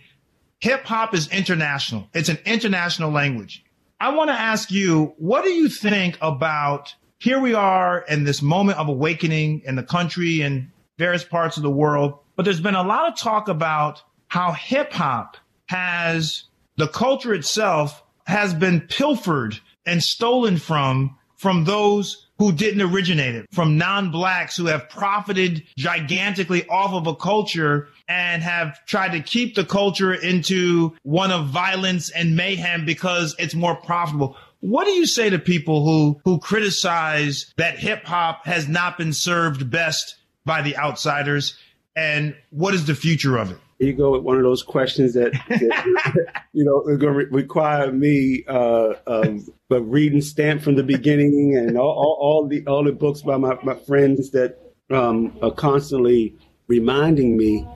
[0.60, 2.08] hip hop is international.
[2.14, 3.64] It's an international language.
[4.00, 8.42] I want to ask you, what do you think about here we are in this
[8.42, 12.74] moment of awakening in the country and various parts of the world, but there's been
[12.74, 16.44] a lot of talk about how hip hop has
[16.76, 23.46] the culture itself has been pilfered and stolen from from those who didn't originate it,
[23.52, 29.54] from non-blacks who have profited gigantically off of a culture and have tried to keep
[29.54, 34.36] the culture into one of violence and mayhem because it's more profitable.
[34.60, 39.12] What do you say to people who who criticize that hip hop has not been
[39.12, 41.56] served best by the outsiders
[41.96, 43.58] and what is the future of it?
[43.78, 47.42] You go with one of those questions that, that you know is going to re-
[47.42, 52.64] require me uh, um, but reading Stamped from the Beginning and all, all, all, the
[52.66, 54.58] all the books by my, my friends that
[54.90, 56.36] um, are constantly
[56.68, 57.66] reminding me.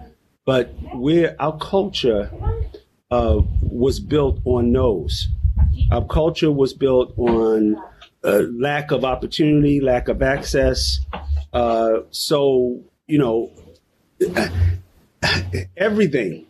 [0.45, 2.31] But where our culture
[3.11, 5.29] uh, was built on those,
[5.91, 7.83] our culture was built on
[8.23, 11.01] uh, lack of opportunity, lack of access.
[11.53, 13.51] Uh, so you know
[15.77, 16.47] everything.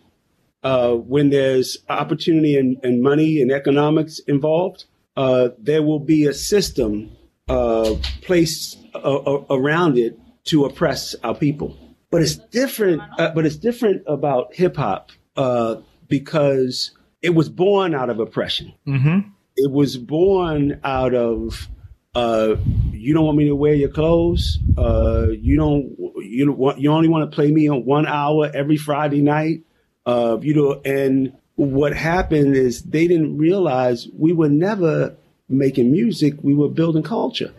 [0.63, 4.85] Uh, when there's opportunity and, and, money and economics involved,
[5.17, 7.11] uh, there will be a system
[7.49, 11.77] uh, placed around it to oppress our people.
[12.11, 13.03] But it's different.
[13.19, 15.77] Uh, but it's different about hip hop uh,
[16.09, 18.73] because it was born out of oppression.
[18.87, 19.29] Mm-hmm.
[19.57, 21.69] It was born out of
[22.17, 22.57] uh,
[22.93, 24.59] you don't want me to wear your clothes.
[24.77, 25.95] Uh, you don't.
[26.17, 26.81] You don't want.
[26.81, 29.65] You only want to play me on one hour every Friday night.
[30.07, 30.81] Uh, you know.
[30.83, 35.15] And what happened is they didn't realize we were never
[35.51, 36.35] making music.
[36.43, 37.53] We were building culture.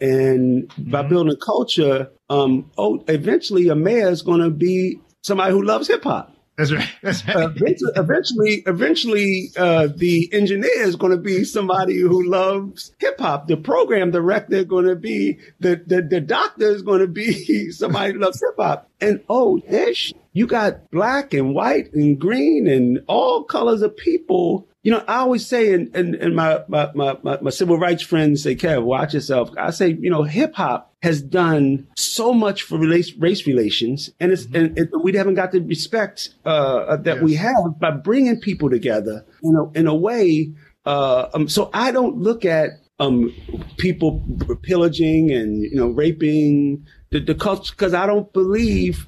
[0.00, 0.90] And mm-hmm.
[0.90, 5.88] by building culture, um, oh, eventually a mayor is going to be somebody who loves
[5.88, 6.33] hip hop.
[6.56, 6.88] That's right.
[7.02, 7.50] That's right.
[7.96, 13.48] Eventually, eventually, uh, the engineer is going to be somebody who loves hip hop.
[13.48, 17.70] The program director is going to be the, the, the doctor is going to be
[17.70, 18.88] somebody who loves hip hop.
[19.00, 24.68] And oh, ish, you got black and white and green and all colors of people
[24.84, 28.42] you know, I always say, and, and, and my, my, my, my, civil rights friends
[28.42, 29.48] say, Kev, watch yourself.
[29.56, 34.30] I say, you know, hip hop has done so much for race, race relations, and
[34.30, 34.56] it's mm-hmm.
[34.56, 37.24] and, and, we haven't got the respect uh, that yes.
[37.24, 40.52] we have by bringing people together in a, in a way.
[40.84, 43.34] Uh, um, so I don't look at um,
[43.78, 44.22] people
[44.62, 49.06] pillaging and you know raping the, the culture because I don't believe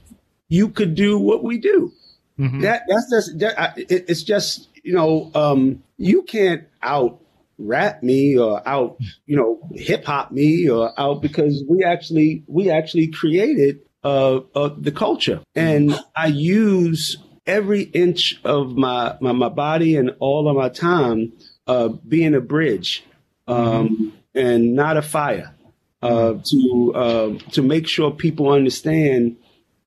[0.49, 1.93] you could do what we do.
[2.39, 2.61] Mm-hmm.
[2.61, 7.21] That that's just that, it, it's just you know um, you can't out
[7.59, 12.71] rap me or out you know hip hop me or out because we actually we
[12.71, 17.17] actually created uh, uh, the culture and I use
[17.47, 21.33] every inch of my, my, my body and all of my time
[21.67, 23.05] uh, being a bridge
[23.47, 24.09] um, mm-hmm.
[24.35, 25.55] and not a fire
[26.03, 26.41] uh, mm-hmm.
[26.43, 29.37] to uh, to make sure people understand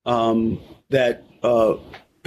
[0.10, 1.76] um, that uh,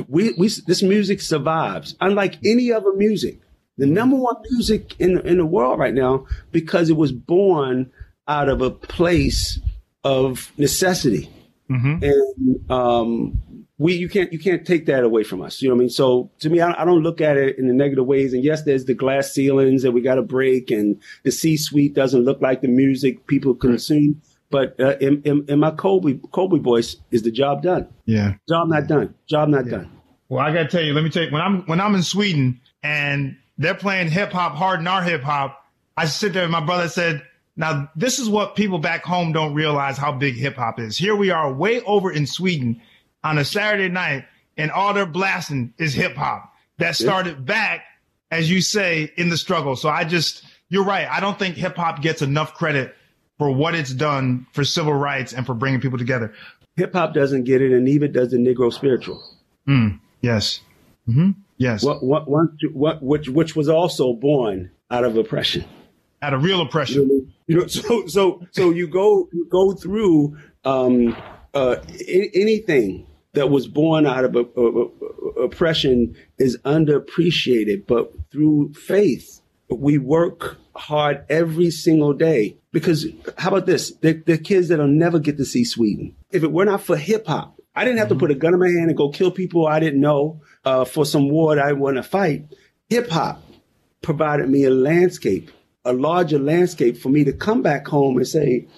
[0.09, 3.41] we, we this music survives unlike any other music.
[3.79, 7.91] The number one music in in the world right now because it was born
[8.29, 9.59] out of a place
[10.05, 11.29] of necessity.
[11.69, 12.05] Mm-hmm.
[12.05, 15.61] And um, we you can't you can't take that away from us.
[15.61, 15.91] You know what I mean?
[15.91, 18.33] So to me, I, I don't look at it in the negative ways.
[18.33, 21.95] And yes, there's the glass ceilings that we got to break, and the C suite
[21.95, 24.23] doesn't look like the music people consume.
[24.53, 27.89] But uh, in, in, in, my Kobe Kobe voice, is the job done?
[28.05, 29.15] Yeah, job not done.
[29.29, 29.71] Job not yeah.
[29.79, 29.91] done.
[30.29, 32.03] Well, I got to tell you, let me tell you, when I'm when I'm in
[32.03, 35.65] Sweden and they're playing hip hop hard in our hip hop,
[35.97, 37.23] I sit there and my brother said.
[37.55, 40.97] Now, this is what people back home don't realize how big hip hop is.
[40.97, 42.81] Here we are way over in Sweden
[43.23, 44.25] on a Saturday night
[44.57, 47.45] and all they're blasting is hip hop that started yeah.
[47.45, 47.85] back,
[48.31, 49.77] as you say, in the struggle.
[49.77, 51.07] So I just, you're right.
[51.09, 52.95] I don't think hip hop gets enough credit
[53.39, 56.33] for what it's done for civil rights and for bringing people together.
[56.77, 59.23] Hip hop doesn't get it, and neither does the Negro spiritual.
[59.69, 60.61] Mm, yes.
[61.09, 61.31] Mm-hmm.
[61.59, 61.85] Yes.
[61.85, 65.65] What, what, what, what, which, which was also born out of oppression.
[66.23, 67.33] Out of real oppression.
[67.47, 71.17] You know, so, so, so you go, you go through, um,
[71.55, 71.77] uh,
[72.09, 77.87] anything that was born out of a, a, a, oppression is underappreciated.
[77.87, 82.57] But through faith, we work hard every single day.
[82.73, 83.07] Because
[83.39, 83.93] how about this?
[84.01, 86.17] The, the kids that'll never get to see Sweden.
[86.31, 88.61] If it were not for hip hop, I didn't have to put a gun in
[88.61, 91.73] my hand and go kill people I didn't know uh, for some war that I
[91.73, 92.47] want to fight.
[92.89, 93.43] Hip hop
[94.03, 95.51] provided me a landscape,
[95.85, 98.69] a larger landscape for me to come back home and say,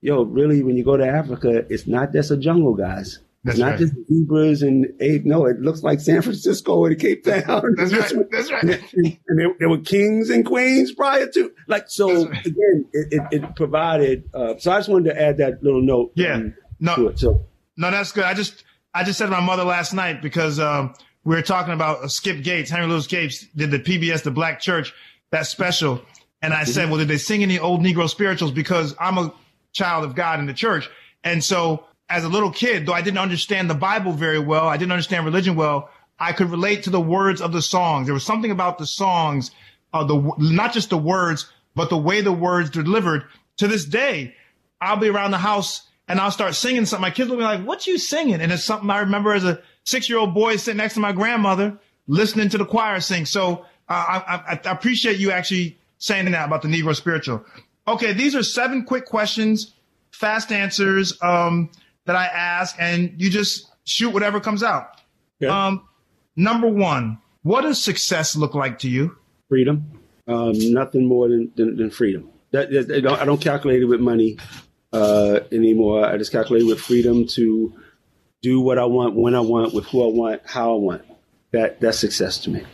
[0.00, 3.20] yo, really, when you go to Africa, it's not just a jungle, guys.
[3.44, 3.78] That's not right.
[3.78, 5.24] just zebras and ape.
[5.24, 7.74] No, it looks like San Francisco and Cape Town.
[7.76, 8.26] That's right.
[8.30, 8.62] That's right.
[8.62, 12.46] And, there, there, were kings and queens prior to, like, so right.
[12.46, 14.30] again, it, it, it provided.
[14.32, 16.12] Uh, so I just wanted to add that little note.
[16.14, 16.34] Yeah.
[16.34, 17.08] Um, no.
[17.08, 18.24] It, so no, that's good.
[18.24, 18.62] I just
[18.94, 22.08] I just said to my mother last night because um, we were talking about uh,
[22.08, 24.92] Skip Gates, Henry Louis Gates did the PBS, the Black Church,
[25.30, 26.02] that special,
[26.42, 28.52] and I said, well, did they sing any old Negro spirituals?
[28.52, 29.32] Because I'm a
[29.72, 30.88] child of God in the church,
[31.24, 34.76] and so as a little kid, though I didn't understand the Bible very well, I
[34.76, 35.88] didn't understand religion well,
[36.18, 38.06] I could relate to the words of the songs.
[38.06, 39.50] There was something about the songs,
[39.94, 43.24] uh, the not just the words, but the way the words delivered.
[43.58, 44.34] To this day,
[44.80, 47.02] I'll be around the house and I'll start singing something.
[47.02, 49.60] My kids will be like, "What you singing?" And it's something I remember as a
[49.84, 53.24] six-year-old boy sitting next to my grandmother, listening to the choir sing.
[53.26, 57.44] So uh, I, I, I appreciate you actually saying that about the Negro spiritual.
[57.88, 59.74] Okay, these are seven quick questions,
[60.10, 61.20] fast answers.
[61.22, 61.70] Um,
[62.06, 65.00] that I ask, and you just shoot whatever comes out.
[65.38, 65.66] Yeah.
[65.66, 65.88] Um,
[66.36, 69.16] number one, what does success look like to you?
[69.48, 70.00] Freedom.
[70.26, 72.30] Um, nothing more than, than, than freedom.
[72.52, 74.36] That, that, I, don't, I, don't, calculate it with money
[74.92, 76.04] uh, anymore.
[76.04, 77.72] I just calculate it with freedom to
[78.42, 81.02] do what I want, when I want, with who I want, how I want.
[81.52, 82.64] That that's success to me.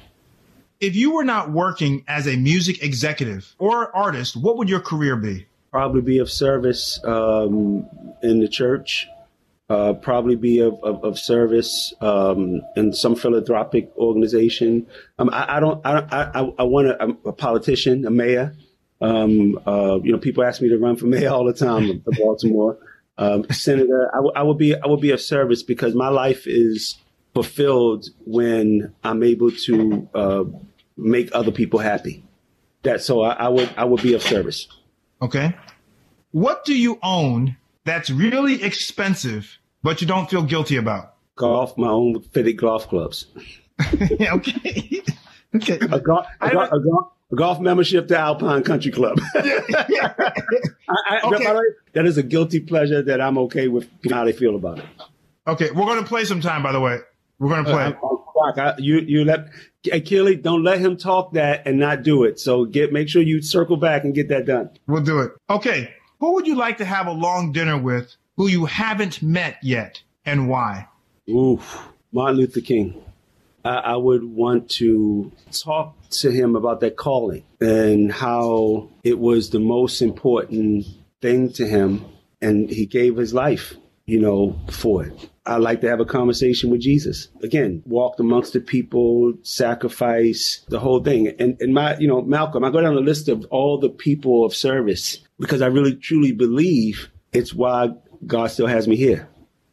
[0.80, 5.16] If you were not working as a music executive or artist, what would your career
[5.16, 5.46] be?
[5.72, 7.86] Probably be of service um,
[8.22, 9.08] in the church,
[9.68, 14.86] uh, probably be of, of, of service um, in some philanthropic organization.
[15.18, 15.84] Um, I, I, don't.
[15.84, 18.54] I I, I want a, a, politician, a mayor.
[19.00, 22.14] Um, uh, you know, people ask me to run for mayor all the time of
[22.16, 22.78] Baltimore.
[23.18, 26.46] Um, senator, I, w- I would be I would be of service because my life
[26.46, 26.96] is
[27.34, 30.44] fulfilled when I'm able to uh,
[30.96, 32.24] make other people happy.
[32.84, 34.66] That so I, I would I would be of service.
[35.20, 35.54] Okay.
[36.30, 37.57] What do you own
[37.88, 41.14] that's really expensive, but you don't feel guilty about?
[41.36, 43.26] Golf, my own fitted golf clubs.
[44.18, 45.02] yeah, okay.
[45.56, 45.78] okay.
[45.80, 49.18] A, go- a, go- a, go- a, golf membership to Alpine Country Club.
[49.44, 50.14] yeah, yeah.
[50.88, 51.46] I, I, okay.
[51.92, 54.86] That is a guilty pleasure that I'm okay with how they feel about it.
[55.46, 56.98] Okay, we're going to play sometime, by the way.
[57.38, 57.94] We're going to play.
[58.56, 59.48] Uh, you you let
[59.92, 62.38] Achille, don't let him talk that and not do it.
[62.38, 64.70] So get make sure you circle back and get that done.
[64.86, 65.32] We'll do it.
[65.50, 65.94] Okay.
[66.20, 70.02] Who would you like to have a long dinner with who you haven't met yet
[70.26, 70.88] and why?
[71.30, 73.00] Oof, Martin Luther King.
[73.64, 79.50] I, I would want to talk to him about that calling and how it was
[79.50, 80.86] the most important
[81.22, 82.04] thing to him,
[82.40, 83.74] and he gave his life,
[84.06, 85.30] you know, for it.
[85.46, 87.28] I like to have a conversation with Jesus.
[87.44, 91.28] Again, walked amongst the people, sacrifice, the whole thing.
[91.38, 94.44] And, and my, you know, Malcolm, I go down the list of all the people
[94.44, 97.90] of service because I really truly believe it's why
[98.26, 99.28] God still has me here.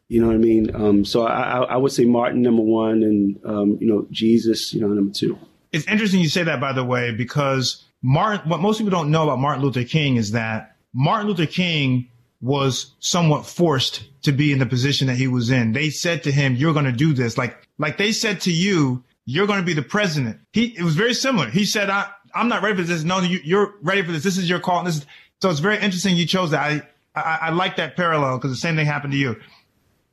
[0.08, 0.76] You know what I mean?
[0.76, 4.82] Um, so I, I, would say Martin number one, and um, you know Jesus, you
[4.82, 5.38] know number two.
[5.72, 8.48] It's interesting you say that, by the way, because Martin.
[8.48, 12.10] What most people don't know about Martin Luther King is that Martin Luther King
[12.40, 15.72] was somewhat forced to be in the position that he was in.
[15.72, 19.04] They said to him, "You're going to do this," like like they said to you,
[19.26, 21.50] "You're going to be the president." He it was very similar.
[21.50, 24.24] He said, "I I'm not ready for this." No, you, are ready for this.
[24.24, 24.84] This is your call.
[24.84, 25.06] This is,
[25.42, 26.62] so it's very interesting you chose that.
[26.62, 26.82] I
[27.16, 29.38] I, I like that parallel because the same thing happened to you.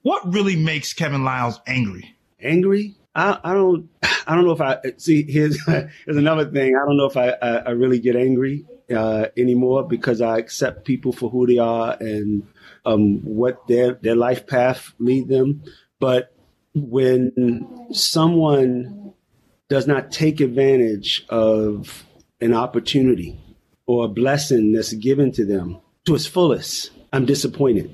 [0.02, 2.16] What really makes Kevin Liles angry?
[2.40, 2.96] Angry?
[3.14, 3.88] I, I don't.
[4.26, 5.24] I don't know if I see.
[5.30, 6.76] Here's, here's another thing.
[6.76, 8.64] I don't know if I, I, I really get angry
[8.94, 12.46] uh, anymore because I accept people for who they are and
[12.84, 15.64] um, what their their life path lead them.
[15.98, 16.34] But
[16.74, 19.14] when someone
[19.68, 22.04] does not take advantage of
[22.40, 23.38] an opportunity
[23.86, 27.92] or a blessing that's given to them to its fullest, I'm disappointed.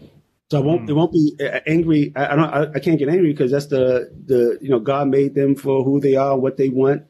[0.51, 0.83] So I won't.
[0.83, 0.89] Mm.
[0.89, 2.13] It won't be uh, angry.
[2.17, 2.51] I, I don't.
[2.51, 5.85] I, I, can't get angry because that's the the you know God made them for
[5.85, 7.05] who they are, what they want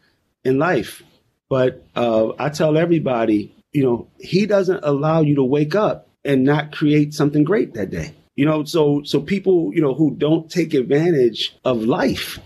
[0.45, 1.03] in life.
[1.49, 6.45] But uh, I tell everybody, you know, He doesn't allow you to wake up and
[6.45, 8.14] not create something great that day.
[8.35, 12.41] You know, so so people, you know, who don't take advantage of life,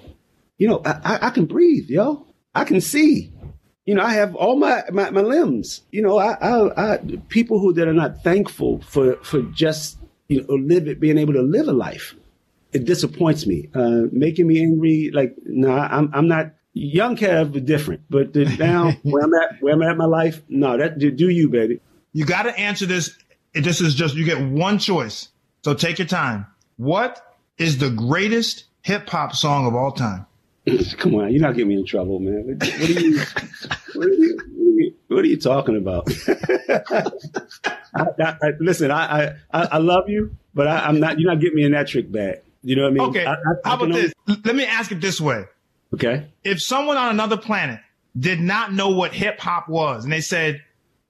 [0.59, 2.27] you know, I, I can breathe, yo.
[2.55, 3.32] I can see.
[3.85, 5.83] You know, I have all my, my, my limbs.
[5.91, 10.43] You know, I, I, I people who that are not thankful for for just you
[10.43, 12.15] know, live it, being able to live a life.
[12.73, 15.11] It disappoints me, uh, making me angry.
[15.13, 16.53] Like, no, nah, I'm, I'm not.
[16.75, 20.99] Young Kev different, but now where I'm at, where I'm at my life, no, that
[20.99, 21.81] do, do you, baby.
[22.15, 23.15] You got to answer this.
[23.53, 25.29] This is just you get one choice,
[25.63, 26.47] so take your time.
[26.79, 27.21] What
[27.59, 30.25] is the greatest hip hop song of all time?
[30.99, 32.45] Come on, you're not getting me in trouble, man.
[32.47, 33.21] What, what are you?
[33.95, 36.09] What are you, what are you talking about?
[37.95, 41.19] I, I, listen, I, I, I love you, but I, am not.
[41.19, 42.43] You're not getting me in that trick bag.
[42.63, 43.09] You know what I mean?
[43.09, 43.25] Okay.
[43.65, 44.13] How about this?
[44.45, 45.45] Let me ask it this way.
[45.95, 46.29] Okay.
[46.45, 47.81] If someone on another planet
[48.19, 50.63] did not know what hip hop was, and they said,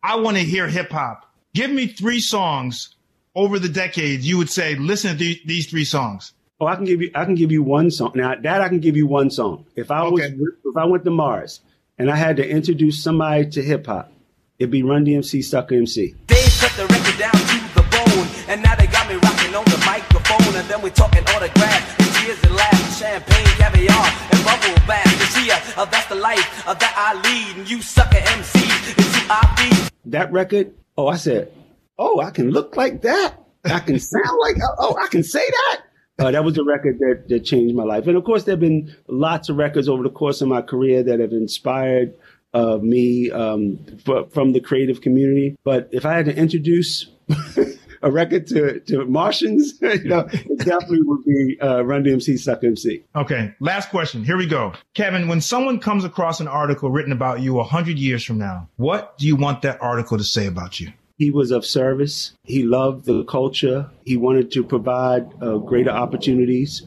[0.02, 2.94] "I want to hear hip hop," give me three songs
[3.34, 4.26] over the decades.
[4.26, 6.32] You would say, "Listen to these, these three songs."
[6.62, 7.10] Oh, I can give you.
[7.12, 8.12] I can give you one song.
[8.14, 9.66] Now that I can give you one song.
[9.74, 11.58] If I was, if I went to Mars
[11.98, 14.12] and I had to introduce somebody to hip hop,
[14.60, 16.14] it'd be Run DMC, Sucker MC.
[16.28, 19.64] They cut the record down to the bone, and now they got me rocking on
[19.64, 24.86] the microphone, and then we're talking autographs, and tears and laughs, champagne, caviar, and bubble
[24.86, 25.18] bath.
[25.18, 29.16] You see, uh, that's the life uh, that I lead, and you sucker MCs is
[29.16, 30.10] who I be.
[30.10, 31.52] That record, oh, I said,
[31.98, 33.34] oh, I can look like that.
[33.64, 35.86] I can sound like, oh, I can say that.
[36.22, 38.06] Uh, that was a record that, that changed my life.
[38.06, 41.02] And of course, there have been lots of records over the course of my career
[41.02, 42.14] that have inspired
[42.54, 45.56] uh, me um, f- from the creative community.
[45.64, 47.10] But if I had to introduce
[48.02, 52.62] a record to, to Martians, you know, it definitely would be uh, Run DMC Suck
[52.62, 53.02] MC.
[53.16, 54.22] Okay, last question.
[54.22, 54.74] Here we go.
[54.94, 59.18] Kevin, when someone comes across an article written about you 100 years from now, what
[59.18, 60.92] do you want that article to say about you?
[61.16, 62.32] He was of service.
[62.44, 63.90] He loved the culture.
[64.04, 66.82] He wanted to provide uh, greater opportunities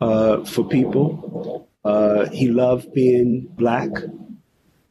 [0.00, 1.68] uh, for people.
[1.84, 3.90] Uh, he loved being black.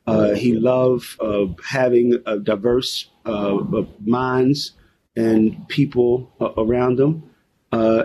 [0.08, 3.58] Uh, he loved uh, having a diverse uh,
[4.06, 4.74] minds
[5.16, 7.24] and people around him,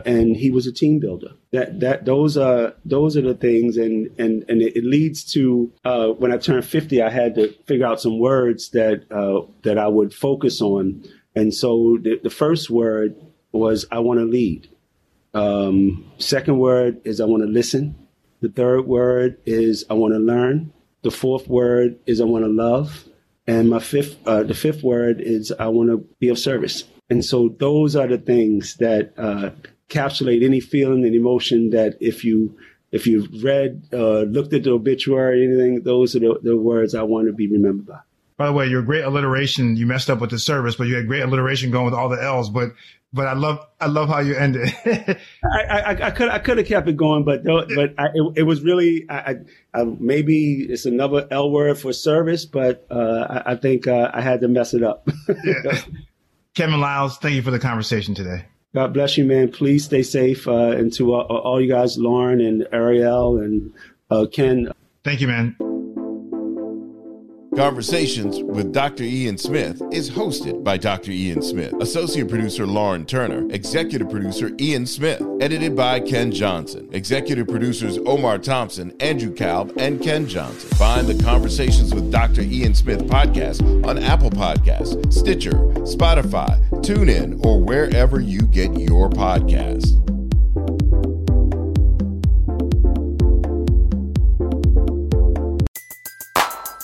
[0.05, 1.33] and he was a team builder.
[1.53, 5.73] That that those are those are the things, and and and it leads to
[6.19, 9.09] when I turned fifty, I had to figure out some words that
[9.63, 11.05] that I would focus on,
[11.35, 13.17] and so the, the first word
[13.53, 14.69] was I want to lead.
[15.35, 17.95] Um, second word is I want to listen.
[18.41, 20.73] The third word is I want to learn.
[21.03, 23.07] The fourth word is I want to love.
[23.47, 26.85] And my fifth, uh, the fifth word is I want to be of service.
[27.11, 29.51] And so those are the things that uh,
[29.89, 32.57] encapsulate any feeling and emotion that if you
[32.93, 37.03] if you've read, uh, looked at the obituary, anything, those are the, the words I
[37.03, 38.01] want to be remembered by.
[38.37, 41.07] By the way, your great alliteration, you messed up with the service, but you had
[41.07, 42.49] great alliteration going with all the L's.
[42.49, 42.71] But
[43.13, 44.73] but I love I love how you ended.
[44.87, 48.43] I, I, I could I could have kept it going, but but I, it, it,
[48.45, 49.37] was really I,
[49.75, 54.41] I, maybe it's another L word for service, but uh, I, think uh, I had
[54.41, 55.07] to mess it up.
[55.45, 55.81] yeah.
[56.55, 58.45] Kevin Liles, thank you for the conversation today.
[58.75, 59.51] God bless you, man.
[59.51, 63.73] Please stay safe, uh, and to all you guys, Lauren and Ariel and
[64.11, 64.69] Uh, Ken.
[65.05, 65.57] Thank you, man.
[67.61, 69.05] Conversations with Dr.
[69.05, 71.11] Ian Smith is hosted by Dr.
[71.11, 77.47] Ian Smith, associate producer Lauren Turner, executive producer Ian Smith, edited by Ken Johnson, executive
[77.49, 80.71] producers Omar Thompson, Andrew Kalb, and Ken Johnson.
[80.71, 82.41] Find the Conversations with Dr.
[82.41, 85.53] Ian Smith podcast on Apple Podcasts, Stitcher,
[85.85, 90.01] Spotify, TuneIn, or wherever you get your podcasts.